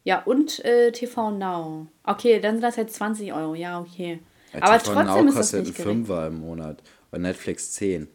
[0.04, 1.88] Ja, und äh, TV Now.
[2.04, 3.56] Okay, dann sind das halt 20 Euro.
[3.56, 4.20] Ja, okay.
[4.54, 5.84] Ja, Aber TV trotzdem Now ist das kostet nicht ein.
[5.84, 6.84] Fünfer im Monat.
[7.12, 8.08] Und Netflix 10.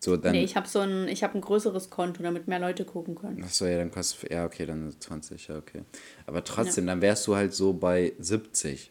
[0.00, 0.32] So, dann.
[0.32, 3.44] Nee, ich habe so ein, ich habe ein größeres Konto, damit mehr Leute gucken können.
[3.44, 4.32] Achso, ja, dann kostet.
[4.32, 5.82] Ja, okay, dann 20, ja, okay.
[6.26, 8.90] Aber trotzdem, dann wärst du halt so bei 70.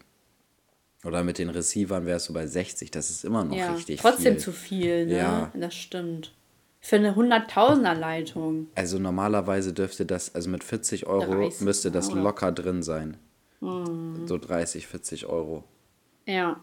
[1.03, 2.91] Oder mit den Receivern wärst du bei 60.
[2.91, 4.37] Das ist immer noch Ja, richtig trotzdem viel.
[4.41, 5.17] zu viel, ne?
[5.17, 5.51] Ja.
[5.55, 6.31] Das stimmt.
[6.83, 8.67] Für eine 100.000er Leitung.
[8.73, 12.21] Also normalerweise dürfte das, also mit 40 Euro 30, müsste das oder?
[12.21, 13.17] locker drin sein.
[13.59, 14.27] Mhm.
[14.27, 15.63] So 30, 40 Euro.
[16.25, 16.59] Ja.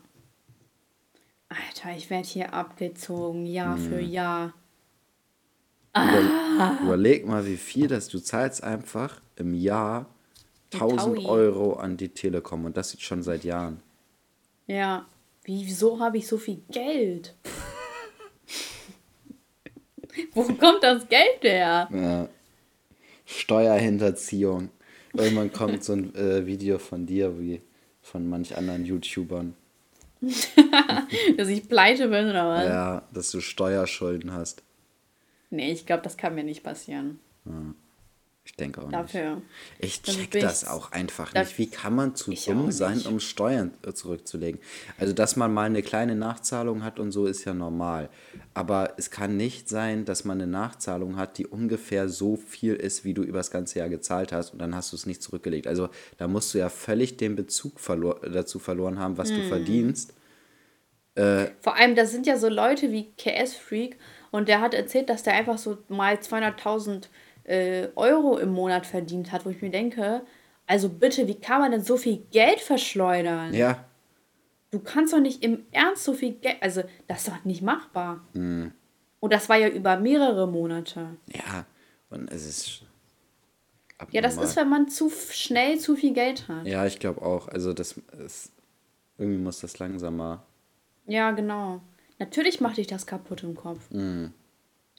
[1.48, 4.54] Alter, ich werde hier abgezogen, Jahr für Jahr.
[5.94, 10.06] Über, überleg mal, wie viel das du zahlst einfach im Jahr
[10.74, 11.26] 1000 Taui.
[11.26, 13.80] Euro an die Telekom und das schon seit Jahren.
[14.66, 15.06] Ja.
[15.44, 17.36] Wie, wieso habe ich so viel Geld?
[20.34, 21.88] Wo kommt das Geld her?
[21.92, 22.28] Ja.
[23.24, 24.70] Steuerhinterziehung.
[25.14, 27.60] Irgendwann kommt so ein äh, Video von dir wie
[28.00, 29.54] von manch anderen YouTubern.
[31.36, 32.64] Dass ich pleite bin oder was?
[32.64, 34.62] Ja, dass du Steuerschulden hast.
[35.50, 37.20] Nee, ich glaube, das kann mir nicht passieren.
[38.50, 39.34] Ich denke auch Dafür.
[39.36, 39.42] nicht.
[39.78, 41.58] Ich check das auch einfach da- nicht.
[41.58, 44.58] Wie kann man zu dumm sein, um Steuern äh, zurückzulegen?
[44.98, 48.08] Also, dass man mal eine kleine Nachzahlung hat und so ist ja normal.
[48.54, 53.04] Aber es kann nicht sein, dass man eine Nachzahlung hat, die ungefähr so viel ist,
[53.04, 55.66] wie du über das ganze Jahr gezahlt hast und dann hast du es nicht zurückgelegt.
[55.68, 59.48] Also, da musst du ja völlig den Bezug verlor dazu verloren haben, was du Hm.
[59.48, 60.14] verdienst.
[61.60, 63.96] Vor allem, das sind ja so Leute wie KS Freak
[64.30, 67.08] und der hat erzählt, dass der einfach so mal 200.000
[67.48, 70.22] äh, Euro im Monat verdient hat, wo ich mir denke,
[70.66, 73.54] also bitte, wie kann man denn so viel Geld verschleudern?
[73.54, 73.84] Ja,
[74.70, 78.20] Du kannst doch nicht im Ernst so viel Geld, also das ist doch nicht machbar.
[78.34, 78.72] Hm.
[79.18, 81.16] Und das war ja über mehrere Monate.
[81.26, 81.64] ja.
[82.10, 82.82] Und es ist.
[84.12, 84.44] Ja, das abnormal.
[84.44, 86.66] ist, wenn man zu schnell zu viel Geld hat.
[86.66, 87.48] Ja, ich glaube auch.
[87.48, 88.52] Also, das ist.
[89.18, 90.42] Irgendwie muss das langsamer.
[91.06, 91.82] Ja, genau.
[92.18, 93.90] Natürlich macht dich das kaputt im Kopf.
[93.90, 94.32] Mhm.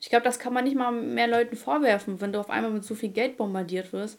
[0.01, 2.85] Ich glaube, das kann man nicht mal mehr Leuten vorwerfen, wenn du auf einmal mit
[2.85, 4.17] so viel Geld bombardiert wirst.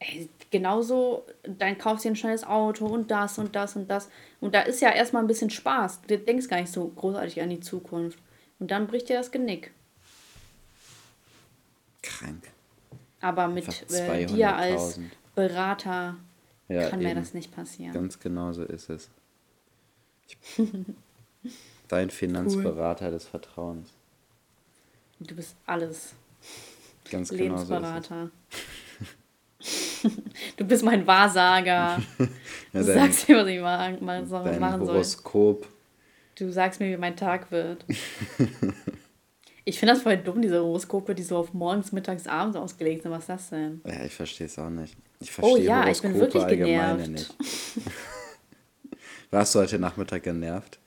[0.00, 4.10] Ey, genauso, dann kaufst du dir ein schnelles Auto und das und das und das.
[4.40, 6.02] Und da ist ja erstmal ein bisschen Spaß.
[6.08, 8.18] Du denkst gar nicht so großartig an die Zukunft.
[8.58, 9.72] Und dann bricht dir das Genick.
[12.02, 12.42] Krank.
[13.20, 15.00] Aber mit äh, dir als 200.000.
[15.34, 16.16] Berater
[16.68, 17.94] Ja, kann mir das nicht passieren.
[17.94, 19.08] Ganz genau so ist es.
[21.88, 23.88] Dein Finanzberater des Vertrauens.
[25.26, 26.14] Du bist alles.
[27.10, 27.74] Ganz genau so.
[27.74, 28.30] Lebensberater.
[30.56, 32.02] du bist mein Wahrsager.
[32.72, 34.44] Du Ja, dein, sagst mir, was ich machen, machen soll.
[34.44, 34.80] dein.
[34.80, 35.68] Horoskop.
[36.38, 37.84] Du sagst mir, wie mein Tag wird.
[39.66, 43.10] ich finde das voll dumm, diese Horoskope, die so auf morgens, mittags, abends ausgelegt sind.
[43.10, 43.82] Was ist das denn?
[43.86, 44.96] Ja, ich verstehe es auch nicht.
[45.20, 47.08] Ich Oh verstehe ja, ich bin Horoskope wirklich genervt.
[47.10, 47.34] nicht.
[49.30, 50.78] Warst du heute Nachmittag genervt?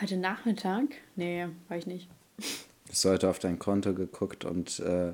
[0.00, 0.86] Heute Nachmittag?
[1.16, 2.08] Nee, war ich nicht.
[2.88, 5.12] Bist du heute auf dein Konto geguckt und äh,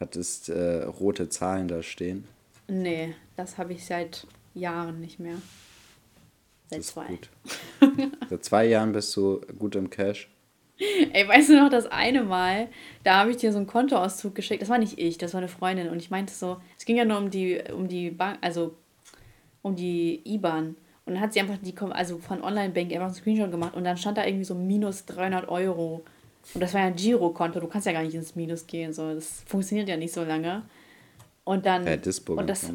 [0.00, 2.26] hattest äh, rote Zahlen da stehen?
[2.68, 5.36] Nee, das habe ich seit Jahren nicht mehr.
[6.70, 7.18] Seit zwei.
[8.30, 10.30] Seit zwei Jahren bist du gut im Cash.
[10.78, 12.68] Ey, weißt du noch, das eine Mal,
[13.04, 14.62] da habe ich dir so einen Kontoauszug geschickt.
[14.62, 15.88] Das war nicht ich, das war eine Freundin.
[15.88, 18.74] Und ich meinte so, es ging ja nur um die, um die Bank, also
[19.62, 20.76] um die IBAN.
[21.06, 23.96] Und dann hat sie einfach die, also von Online-Bank einfach einen Screenshot gemacht und dann
[23.96, 26.02] stand da irgendwie so minus 300 Euro.
[26.54, 29.14] Und das war ja ein Girokonto, du kannst ja gar nicht ins Minus gehen, so.
[29.14, 30.62] Das funktioniert ja nicht so lange.
[31.44, 31.86] Und dann.
[31.86, 32.70] Äh, Dispo und das,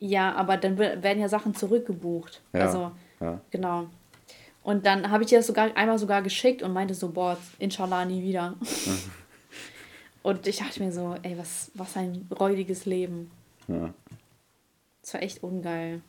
[0.00, 2.40] ja, aber dann wer- werden ja Sachen zurückgebucht.
[2.52, 3.40] Ja, Also, ja.
[3.50, 3.86] genau.
[4.62, 8.04] Und dann habe ich dir das sogar einmal sogar geschickt und meinte so, boah, inshallah
[8.04, 8.54] nie wieder.
[10.22, 13.30] und ich dachte mir so, ey, was, was ein räudiges Leben.
[13.66, 13.92] ja.
[15.02, 16.02] Das war echt ungeil.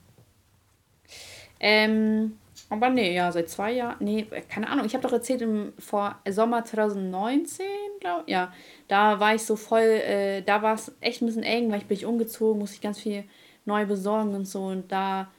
[1.60, 2.38] Ähm,
[2.70, 6.20] aber nee, ja, seit zwei Jahren, nee, keine Ahnung, ich habe doch erzählt, im vor
[6.30, 7.66] Sommer 2019,
[8.00, 8.54] glaube ich, ja,
[8.88, 11.88] da war ich so voll, äh, da war es echt ein bisschen eng, weil ich
[11.88, 13.24] bin ich umgezogen, musste ich ganz viel
[13.66, 15.32] neu besorgen und so und da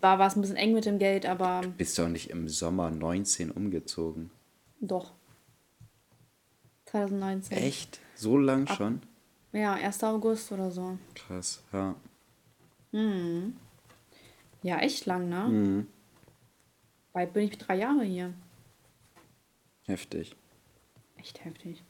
[0.00, 2.48] war war es ein bisschen eng mit dem Geld, aber Bist du auch nicht im
[2.48, 4.30] Sommer 19 umgezogen?
[4.80, 5.12] doch.
[6.86, 7.58] 2019.
[7.58, 8.00] Echt?
[8.14, 9.02] So lang schon?
[9.52, 10.04] Ja, 1.
[10.04, 10.98] August oder so.
[11.14, 11.94] Krass, ja.
[14.66, 15.46] Ja, echt lang, ne?
[15.48, 15.86] Mhm.
[17.12, 18.34] Bald bin ich drei Jahre hier.
[19.86, 20.34] Heftig.
[21.18, 21.84] Echt heftig.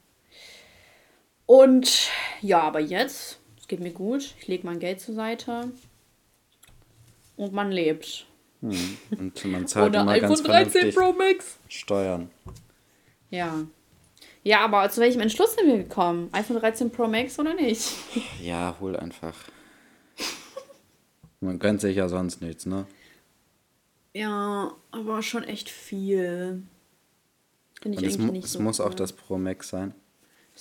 [1.47, 2.11] Und
[2.41, 4.35] ja, aber jetzt, es geht mir gut.
[4.39, 5.71] Ich lege mein Geld zur Seite.
[7.35, 8.27] Und man lebt.
[8.61, 8.97] Mhm.
[9.17, 11.57] Und man zahlt Oder immer iPhone ganz 13 vernünftig Pro Max.
[11.69, 12.29] Steuern.
[13.31, 13.63] Ja.
[14.43, 16.29] Ja, aber zu welchem Entschluss sind wir gekommen?
[16.31, 17.91] iPhone 13 Pro Max oder nicht?
[18.39, 19.33] Ja, hol einfach.
[21.39, 22.85] Man gönnt sich ja sonst nichts, ne?
[24.13, 26.63] Ja, aber schon echt viel.
[27.81, 28.95] Finde ich Und es, eigentlich mu nicht es so muss auch cool.
[28.95, 29.93] das Pro Max sein.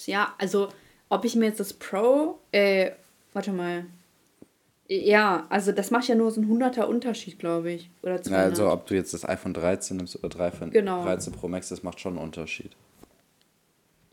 [0.04, 0.68] Ja, also,
[1.08, 2.90] ob ich mir jetzt das Pro, äh,
[3.32, 3.86] warte mal.
[4.88, 7.90] Ja, also das macht ja nur so ein 100er Unterschied, glaube ich.
[8.02, 8.30] Oder 200.
[8.30, 11.02] Ja, also ob du jetzt das iPhone 13 nimmst oder 13, genau.
[11.02, 12.76] 13 Pro Max, das macht schon einen Unterschied.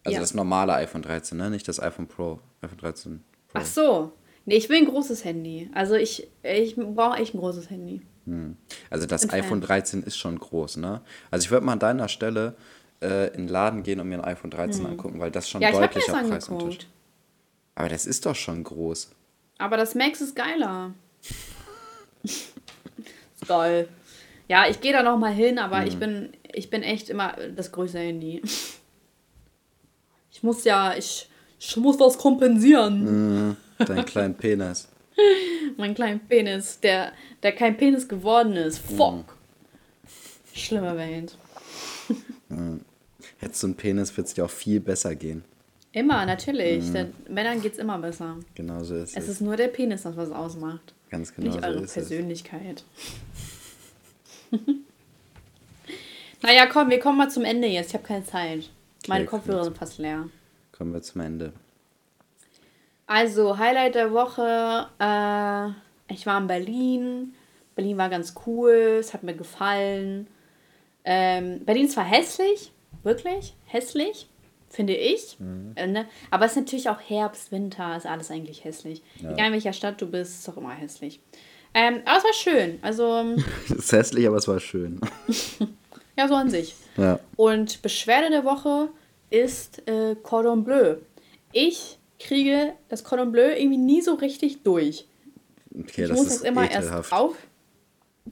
[0.03, 0.19] Also ja.
[0.19, 1.49] das normale iPhone 13, ne?
[1.49, 2.39] Nicht das iPhone Pro.
[2.61, 3.59] iPhone 13 Pro.
[3.59, 4.13] Ach so.
[4.45, 5.69] Nee, ich will ein großes Handy.
[5.73, 8.01] Also ich, ich brauche echt ein großes Handy.
[8.25, 8.57] Hm.
[8.89, 11.01] Also das iPhone 13 ist schon groß, ne?
[11.31, 12.55] Also ich würde mal an deiner Stelle
[13.01, 14.91] äh, in den Laden gehen und mir ein iPhone 13 hm.
[14.91, 16.87] angucken, weil das schon ja, deutlicher Preisunterschied.
[17.75, 19.11] Aber das ist doch schon groß.
[19.57, 20.93] Aber das Max ist geiler.
[22.23, 22.61] ist
[23.47, 23.87] geil.
[24.47, 25.87] Ja, ich gehe da noch mal hin, aber mhm.
[25.87, 28.41] ich bin ich bin echt immer das größte Handy.
[30.31, 31.29] Ich muss ja, ich,
[31.59, 33.47] ich muss was kompensieren.
[33.47, 33.57] Mhm.
[33.85, 34.87] Dein kleinen Penis.
[35.77, 38.79] mein kleinen Penis, der, der kein Penis geworden ist.
[38.79, 39.15] Fuck.
[39.15, 39.25] Mhm.
[40.53, 41.37] Schlimmer Welt.
[42.49, 42.81] Mhm.
[43.39, 45.43] Hättest du einen Penis, wird es dir auch viel besser gehen.
[45.91, 46.85] Immer, natürlich.
[46.85, 46.93] Mhm.
[46.93, 48.37] Den Männern geht es immer besser.
[48.55, 49.23] Genau so ist es.
[49.23, 50.93] Es ist nur der Penis, das was ausmacht.
[51.09, 52.83] Ganz genau Nicht so eure Persönlichkeit.
[56.41, 57.89] naja, komm, wir kommen mal zum Ende jetzt.
[57.89, 58.59] Ich habe keine Zeit.
[58.59, 60.29] Okay, Meine Kopfhörer sind fast leer.
[60.71, 61.53] Kommen wir zum Ende.
[63.05, 64.87] Also, Highlight der Woche.
[64.99, 67.33] Äh, ich war in Berlin.
[67.75, 68.97] Berlin war ganz cool.
[68.99, 70.27] Es hat mir gefallen.
[71.03, 72.71] Ähm, Berlin ist zwar hässlich.
[73.03, 74.29] Wirklich hässlich
[74.73, 75.37] finde ich.
[75.39, 75.73] Mhm.
[75.75, 76.05] Äh, ne?
[76.31, 79.03] Aber es ist natürlich auch Herbst, Winter, ist alles eigentlich hässlich.
[79.21, 79.31] Ja.
[79.31, 81.19] Egal in welcher Stadt du bist, ist doch immer hässlich.
[81.75, 82.79] Ähm, aber es war schön.
[82.81, 84.99] Also, ähm, es ist hässlich, aber es war schön.
[86.17, 86.75] ja, so an sich.
[86.97, 87.19] Ja.
[87.35, 88.89] Und Beschwerde der Woche
[89.29, 90.97] ist äh, Cordon Bleu.
[91.51, 95.07] Ich kriege das Cordon Bleu irgendwie nie so richtig durch.
[95.73, 97.11] Okay, ich das muss ist das immer ekelhaft.
[97.11, 97.35] erst auf.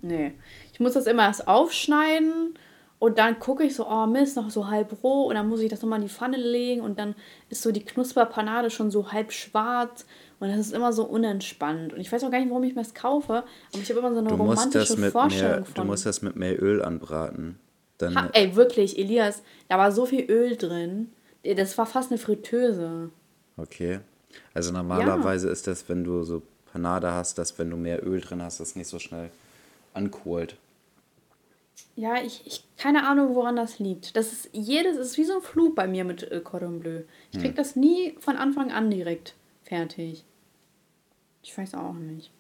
[0.02, 0.34] Nee.
[0.74, 2.56] Ich muss das immer erst aufschneiden
[3.02, 5.24] und dann gucke ich so, oh Mist, noch so halb roh.
[5.24, 6.82] Und dann muss ich das nochmal in die Pfanne legen.
[6.82, 7.16] Und dann
[7.50, 10.06] ist so die Knusperpanade schon so halb schwarz.
[10.40, 11.94] Und das ist immer so unentspannt.
[11.94, 13.44] Und ich weiß auch gar nicht, warum ich mir das kaufe.
[13.74, 15.74] Aber ich habe immer so eine du romantische Vorstellung mehr, von.
[15.74, 17.58] Du musst das mit mehr Öl anbraten.
[17.98, 21.12] Dann ha, ey, wirklich, Elias, da war so viel Öl drin.
[21.44, 23.10] Das war fast eine Fritteuse.
[23.62, 24.00] Okay.
[24.54, 25.54] Also normalerweise ja.
[25.54, 26.42] ist das, wenn du so
[26.72, 29.30] Panade hast, dass wenn du mehr Öl drin hast, das nicht so schnell
[29.94, 30.56] ankohlt.
[31.96, 34.16] Ja, ich, ich keine Ahnung, woran das liegt.
[34.16, 37.02] Das ist jedes, ist wie so ein Flug bei mir mit äh, Cordon Bleu.
[37.32, 37.56] Ich krieg hm.
[37.56, 40.24] das nie von Anfang an direkt fertig.
[41.44, 42.32] Ich weiß auch nicht.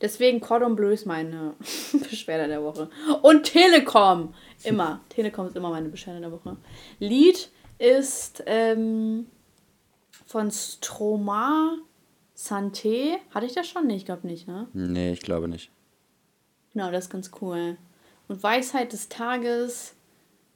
[0.00, 1.54] Deswegen Cordon Bleu ist meine
[2.10, 2.90] Beschwerde der Woche.
[3.22, 4.34] Und Telekom.
[4.64, 5.00] Immer.
[5.08, 6.56] Telekom ist immer meine Beschwerde der Woche.
[6.98, 9.26] Lied ist ähm,
[10.34, 11.76] von Stroma
[12.36, 13.18] Santé.
[13.32, 13.86] Hatte ich das schon?
[13.86, 14.66] Nee, ich glaube nicht, ne?
[14.72, 15.70] Nee, ich glaube nicht.
[16.72, 17.76] Genau, das ist ganz cool.
[18.26, 19.94] Und Weisheit des Tages,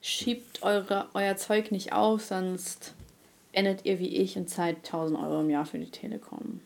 [0.01, 2.95] schiebt eure, euer Zeug nicht auf, sonst
[3.53, 6.61] endet ihr wie ich und zahlt 1000 Euro im Jahr für die Telekom.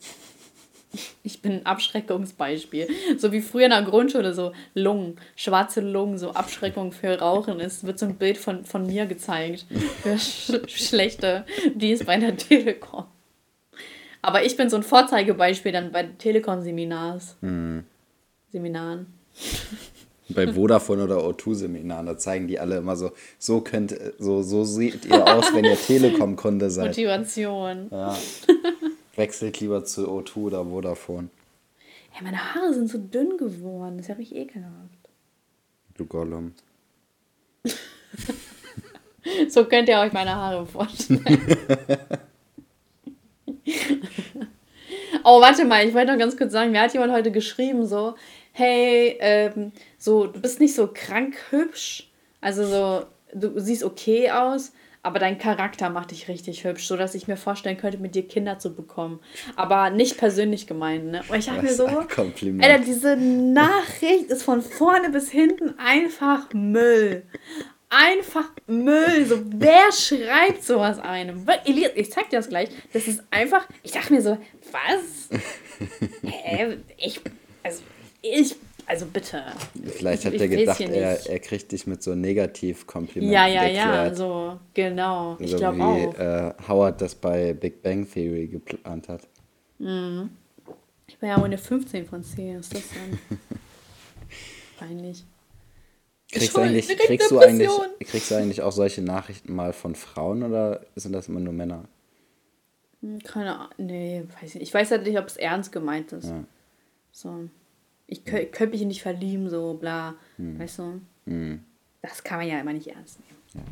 [1.23, 2.89] Ich bin ein Abschreckungsbeispiel.
[3.19, 7.85] So wie früher in der Grundschule, so Lungen, schwarze Lungen, so Abschreckung für Rauchen ist,
[7.85, 9.67] wird so ein Bild von, von mir gezeigt.
[10.03, 13.05] Für sch schlechte Dienst bei der Telekom.
[14.21, 17.37] Aber ich bin so ein Vorzeigebeispiel dann bei Telekom-Seminars.
[17.41, 17.85] Mhm.
[18.51, 19.07] Seminaren
[20.35, 25.05] bei Vodafone oder O2-Seminaren, da zeigen die alle immer so, so könnt, so, so seht
[25.05, 26.89] ihr aus, wenn ihr Telekom-Kunde seid.
[26.89, 27.89] Motivation.
[27.91, 28.17] Ja.
[29.15, 31.29] Wechselt lieber zu O2 oder Vodafone.
[32.15, 33.97] Ja, meine Haare sind so dünn geworden.
[33.97, 34.99] Das ist ja richtig ekelhaft.
[35.97, 36.55] Du Gollum.
[39.49, 41.25] so könnt ihr euch meine Haare vorstellen.
[45.25, 48.15] oh, warte mal, ich wollte noch ganz kurz sagen, mir hat jemand heute geschrieben, so,
[48.53, 52.11] hey, ähm, so, du bist nicht so krank hübsch,
[52.41, 53.05] also so,
[53.35, 54.73] du siehst okay aus,
[55.03, 58.27] aber dein Charakter macht dich richtig hübsch, so dass ich mir vorstellen könnte, mit dir
[58.27, 59.19] Kinder zu bekommen.
[59.57, 61.23] Aber nicht persönlich gemeint, ne?
[61.29, 61.87] Und ich dachte mir so,
[62.63, 67.25] Alter, diese Nachricht ist von vorne bis hinten einfach Müll.
[67.91, 69.27] Einfach Müll.
[69.27, 71.47] So, wer schreibt sowas einem?
[71.65, 72.69] Elias, ich zeig dir das gleich.
[72.93, 74.39] Das ist einfach, ich dachte mir so,
[74.71, 75.41] was?
[76.23, 76.79] Hä?
[76.97, 77.21] Ich,
[77.65, 77.83] also,
[78.23, 78.55] ich,
[78.93, 79.43] also bitte.
[79.97, 83.33] Vielleicht hat er gedacht, er, er kriegt dich mit so Negativkomplimenten.
[83.33, 84.11] Ja, ja, erklärt.
[84.11, 85.37] ja, so, genau.
[85.41, 86.15] Ich so glaube auch.
[86.19, 89.23] Äh, Howard das bei Big Bang Theory geplant hat.
[89.79, 90.31] Mhm.
[91.07, 93.39] Ich bin ja auch eine 15 von 10, ist das dann?
[94.79, 95.25] Peinlich.
[96.31, 97.71] Kriegst, eigentlich, kriegst, du eigentlich,
[98.01, 101.85] kriegst du eigentlich auch solche Nachrichten mal von Frauen oder sind das immer nur Männer?
[103.01, 104.63] Hm, keine Ahnung, nee, weiß nicht.
[104.63, 106.29] Ich weiß halt nicht, ob es ernst gemeint ist.
[106.29, 106.45] Ja.
[107.11, 107.49] So
[108.13, 110.15] ich kö könnte mich nicht verlieben, so bla.
[110.37, 110.59] Hm.
[110.59, 111.01] Weißt du?
[111.27, 111.61] Hm.
[112.03, 113.67] Das kann man ja immer nicht ernst nehmen.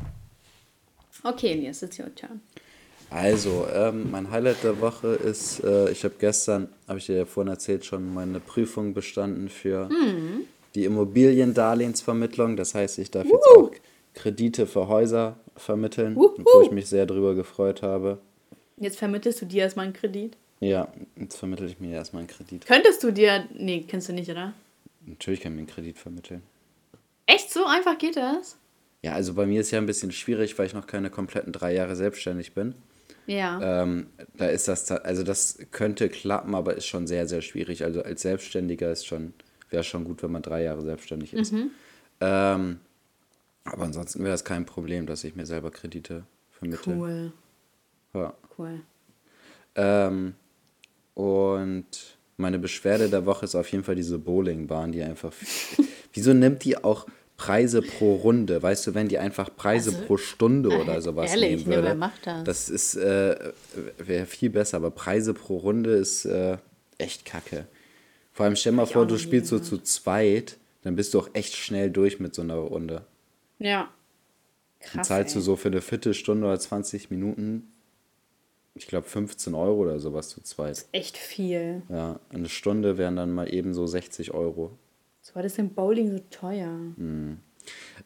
[1.23, 1.31] Ja.
[1.31, 2.41] Okay, jetzt ist your turn.
[3.09, 7.25] Also, ähm, mein Highlight der Woche ist, äh, ich habe gestern, habe ich dir ja
[7.25, 10.45] vorhin erzählt, schon meine Prüfung bestanden für mhm.
[10.75, 12.55] die Immobiliendarlehensvermittlung.
[12.55, 13.33] Das heißt, ich darf uh.
[13.33, 13.71] jetzt auch
[14.13, 16.37] Kredite für Häuser vermitteln, uh, uh.
[16.37, 18.19] wo ich mich sehr drüber gefreut habe.
[18.77, 20.37] Jetzt vermittelst du dir erstmal einen Kredit?
[20.61, 22.67] Ja, jetzt vermittle ich mir erstmal einen Kredit.
[22.67, 23.47] Könntest du dir.
[23.51, 24.53] Nee, kennst du nicht, oder?
[25.05, 26.43] Natürlich kann ich mir einen Kredit vermitteln.
[27.25, 28.57] Echt so einfach geht das?
[29.01, 31.73] Ja, also bei mir ist ja ein bisschen schwierig, weil ich noch keine kompletten drei
[31.73, 32.75] Jahre selbstständig bin.
[33.25, 33.81] Ja.
[33.81, 34.07] Ähm,
[34.37, 37.83] da ist das, also das könnte klappen, aber ist schon sehr, sehr schwierig.
[37.83, 39.33] Also als Selbstständiger ist schon,
[39.71, 41.53] wäre schon gut, wenn man drei Jahre selbstständig ist.
[41.53, 41.71] Mhm.
[42.19, 42.79] Ähm,
[43.63, 46.95] aber ansonsten wäre das kein Problem, dass ich mir selber Kredite vermittle.
[46.95, 47.33] Cool.
[48.13, 48.33] Ja.
[48.57, 48.81] Cool.
[49.75, 50.35] Ähm,
[51.13, 51.85] und
[52.37, 55.31] meine Beschwerde der Woche ist auf jeden Fall diese Bowlingbahn, die einfach.
[56.13, 57.05] wieso nimmt die auch
[57.41, 58.61] Preise pro Runde.
[58.61, 61.83] Weißt du, wenn die einfach Preise also, pro Stunde äh, oder sowas ehrlich, nehmen würde.
[61.83, 62.43] wer macht das?
[62.43, 63.51] Das ist äh,
[63.97, 66.57] wäre viel besser, aber Preise pro Runde ist äh,
[66.99, 67.65] echt kacke.
[68.31, 71.55] Vor allem stell mal vor, du spielst so zu zweit, dann bist du auch echt
[71.55, 73.05] schnell durch mit so einer Runde.
[73.57, 73.89] Ja.
[74.79, 74.91] Krass.
[74.93, 75.39] Dann zahlst ey.
[75.39, 77.70] du so für eine Viertelstunde oder 20 Minuten,
[78.81, 80.71] ich glaube 15 Euro oder sowas zu zweit.
[80.71, 81.83] Das ist echt viel.
[81.87, 84.75] Ja, eine Stunde wären dann mal eben so 60 Euro.
[85.21, 86.71] So war das im Bowling so teuer.
[86.97, 87.37] Mhm.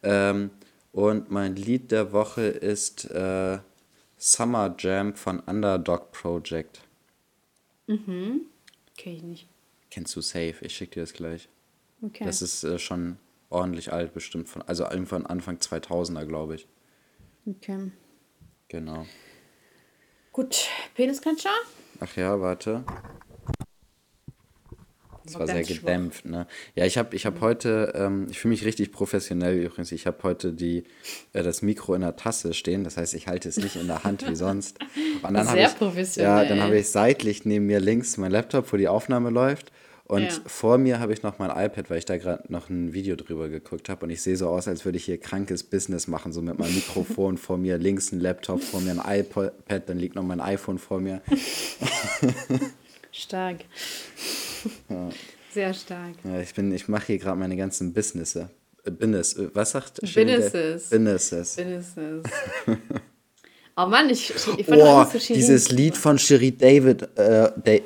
[0.04, 0.50] Ähm,
[0.92, 3.60] und mein Lied der Woche ist äh,
[4.18, 6.82] Summer Jam von Underdog Project.
[7.88, 8.42] Mhm.
[8.98, 9.48] Kenn ich nicht.
[9.90, 10.56] Kennst du Safe?
[10.60, 11.48] Ich schick dir das gleich.
[12.02, 12.26] Okay.
[12.26, 13.18] Das ist äh, schon
[13.50, 14.50] ordentlich alt, bestimmt.
[14.50, 16.68] Von, also irgendwann Anfang 2000er, glaube ich.
[17.46, 17.92] Okay.
[18.68, 19.06] Genau.
[20.36, 21.54] Gut, Penisklatscher?
[22.02, 22.84] Ach ja, warte.
[25.24, 26.46] Das war, sehr gedämpft, ne?
[26.76, 29.94] Ja, ich habe ich hab heute, ähm, ich fühle mich richtig professionell übrigens.
[29.94, 30.84] Ich habe heute die,
[31.32, 32.84] äh, das Mikro in der Tasse stehen.
[32.84, 34.78] Das heißt, ich halte es nicht in der Hand wie sonst.
[35.24, 36.30] Sehr ich, professionell.
[36.30, 39.72] Ja, dann habe ich seitlich neben mir links mein Laptop, wo die Aufnahme läuft.
[40.08, 40.32] Und ja.
[40.46, 43.50] vor mir habe ich noch mein iPad, weil ich da gerade noch ein Video drüber
[43.50, 44.06] geguckt habe.
[44.06, 46.76] Und ich sehe so aus, als würde ich hier krankes Business machen, so mit meinem
[46.76, 49.54] Mikrofon vor mir, links ein Laptop, vor mir ein iPad,
[49.90, 51.22] dann liegt noch mein iPhone vor mir.
[53.12, 53.58] Stark.
[54.90, 55.10] Ja.
[55.54, 56.16] Sehr stark.
[56.24, 58.48] Ja, ich bin, ich mache hier gerade meine ganzen Businesses.
[58.84, 60.90] Äh, Business, äh, was sagt Businesses.
[60.90, 61.56] Businesses.
[61.56, 62.24] Businesses.
[63.78, 67.78] oh Mann, ich, ich fand oh, so dieses Lied von Shirin David, äh, da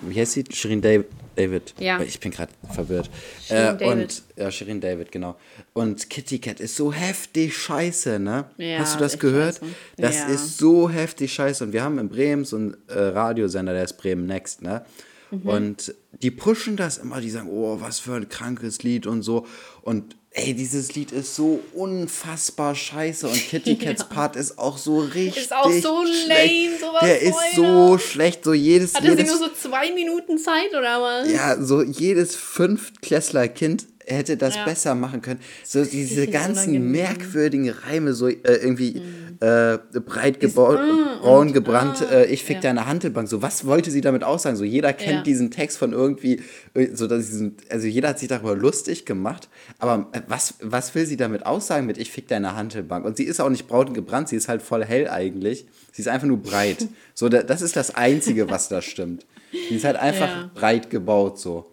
[0.00, 0.44] wie heißt sie?
[0.50, 1.06] Shirin David.
[1.38, 1.74] David.
[1.78, 2.00] Ja.
[2.00, 3.08] Ich bin gerade verwirrt.
[3.46, 3.84] Shirin äh.
[3.84, 5.36] Und, ja, Shirin David, genau.
[5.72, 8.46] Und Kitty Cat ist so heftig scheiße, ne?
[8.56, 9.56] Ja, Hast du das gehört?
[9.56, 9.72] Scheiße.
[9.96, 10.26] Das ja.
[10.26, 11.64] ist so heftig scheiße.
[11.64, 14.84] Und wir haben in Bremen so einen äh, Radiosender, der ist Bremen Next, ne?
[15.30, 15.48] Mhm.
[15.48, 19.46] Und die pushen das immer, die sagen, oh, was für ein krankes Lied und so.
[19.82, 24.14] Und ey, dieses Lied ist so unfassbar scheiße und Kitty Cats ja.
[24.14, 25.44] Part ist auch so richtig.
[25.44, 26.70] Ist auch so schlecht.
[26.70, 27.00] lame, sowas.
[27.02, 28.94] Der ist so schlecht, so jedes.
[28.94, 31.30] Hatte jedes, sie nur so zwei Minuten Zeit oder was?
[31.30, 34.64] Ja, so jedes Fünftklässler-Kind hätte das ja.
[34.64, 35.40] besser machen können.
[35.64, 39.46] So diese ganzen merkwürdigen Reime, so äh, irgendwie mhm.
[39.46, 42.62] äh, breit gebaut, mm, braun gebrannt, ah, äh, ich fick ja.
[42.62, 43.28] deine Handelbank.
[43.28, 44.56] So, was wollte sie damit aussagen?
[44.56, 45.22] So, jeder kennt ja.
[45.22, 46.42] diesen Text von irgendwie,
[46.74, 49.48] äh, so dass diesen, also jeder hat sich darüber lustig gemacht,
[49.78, 53.04] aber äh, was, was will sie damit aussagen mit ich fick deine Handelbank?
[53.04, 55.66] Und sie ist auch nicht braun gebrannt, sie ist halt voll hell eigentlich.
[55.92, 56.86] Sie ist einfach nur breit.
[57.14, 59.26] so, da, das ist das Einzige, was da stimmt.
[59.68, 61.66] Sie ist halt einfach breit gebaut, so.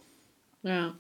[0.64, 0.96] Ja.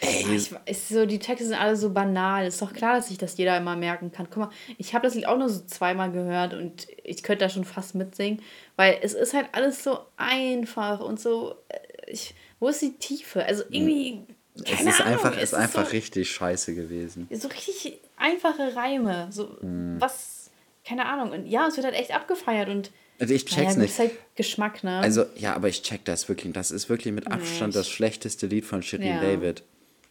[0.00, 0.36] Ey.
[0.36, 2.46] Ich, ist so, die Texte sind alle so banal.
[2.46, 4.28] Ist doch klar, dass sich das jeder immer merken kann.
[4.30, 7.48] Guck mal, ich habe das Lied auch nur so zweimal gehört und ich könnte da
[7.48, 8.42] schon fast mitsingen,
[8.76, 11.56] weil es ist halt alles so einfach und so.
[11.68, 13.44] Äh, ich, wo ist die Tiefe?
[13.44, 14.22] Also irgendwie.
[14.64, 17.28] es ist Ahnung, einfach, es ist einfach so, richtig scheiße gewesen.
[17.30, 19.28] So richtig einfache Reime.
[19.30, 19.96] So, hm.
[19.98, 20.50] was,
[20.84, 21.32] keine Ahnung.
[21.32, 22.90] Und ja, es wird halt echt abgefeiert und.
[23.20, 23.90] Also ich check's naja, nicht.
[23.90, 25.00] Ist halt Geschmack, ne?
[25.00, 26.52] Also, ja, aber ich check das wirklich.
[26.52, 29.20] Das ist wirklich mit Abstand nee, das schlechteste Lied von Shirin ja.
[29.20, 29.64] David.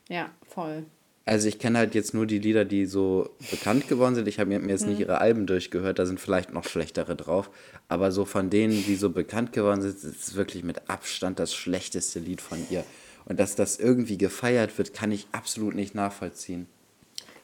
[0.10, 0.86] Ja, voll.
[1.26, 4.30] Also ich kenne halt jetzt nur die Lieder, die so bekannt geworden sind.
[4.30, 5.02] Ich habe mir jetzt nicht mhm.
[5.02, 7.50] ihre Alben durchgehört, da sind vielleicht noch schlechtere drauf.
[7.90, 11.54] Aber so von denen, die so bekannt geworden sind, ist es wirklich mit Abstand das
[11.54, 12.86] schlechteste Lied von ihr.
[13.26, 16.66] Und dass das irgendwie gefeiert wird, kann ich absolut nicht nachvollziehen.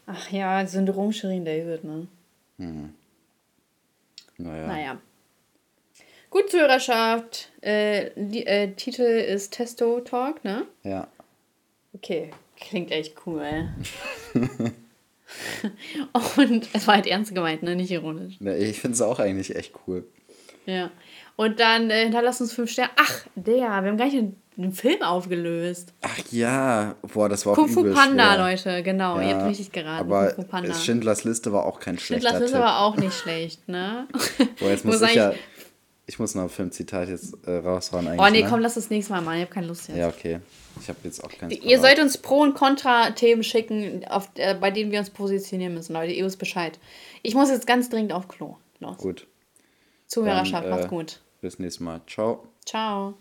[0.06, 2.08] Ach ja, Syndrom Shirin David, ne?
[2.60, 2.94] Hm.
[4.38, 4.68] Naja.
[4.68, 5.02] Naja.
[6.30, 7.52] Gut, Zuhörerschaft.
[7.60, 10.66] Äh, die, äh, Titel ist Testo Talk, ne?
[10.84, 11.10] Ja.
[11.94, 12.32] Okay,
[12.70, 13.68] Klingt echt cool.
[16.38, 17.76] und es war halt ernst gemeint, ne?
[17.76, 18.36] Nicht ironisch.
[18.40, 20.06] Ja, ich finde es auch eigentlich echt cool.
[20.66, 20.90] Ja.
[21.36, 22.92] Und dann äh, hinterlass uns fünf Sterne.
[22.96, 25.94] Ach, der, wir haben gar nicht den, den Film aufgelöst.
[26.02, 28.38] Ach ja, boah, das war auch Kung Fu Panda, schwer.
[28.38, 30.12] Leute, genau, ja, ihr habt richtig geraten.
[30.12, 30.34] Aber
[30.74, 34.08] Schindlers Liste war auch kein schlechter Schindlers Liste war auch nicht schlecht, ne?
[34.60, 35.34] Boah, jetzt muss ich ja
[36.06, 38.08] Ich muss noch ein Filmzitat jetzt äh, raushauen.
[38.08, 38.50] Eigentlich, oh nee, ne?
[38.50, 39.38] komm, lass das nächste Mal machen.
[39.38, 39.98] Ich habe keine Lust jetzt.
[39.98, 40.40] Ja, okay.
[40.82, 44.72] Ich habe jetzt auch keine Ihr sollt uns Pro- und Contra-Themen schicken, auf, äh, bei
[44.72, 46.12] denen wir uns positionieren müssen, Leute.
[46.12, 46.78] Ihr wisst Bescheid.
[47.22, 48.58] Ich muss jetzt ganz dringend auf Klo.
[48.80, 48.98] Los.
[48.98, 49.28] Gut.
[50.08, 51.22] Zuhörerschaft, Dann, äh, macht's gut.
[51.42, 52.02] Bis nächstes Mal.
[52.06, 52.48] Ciao.
[52.66, 53.14] Ciao.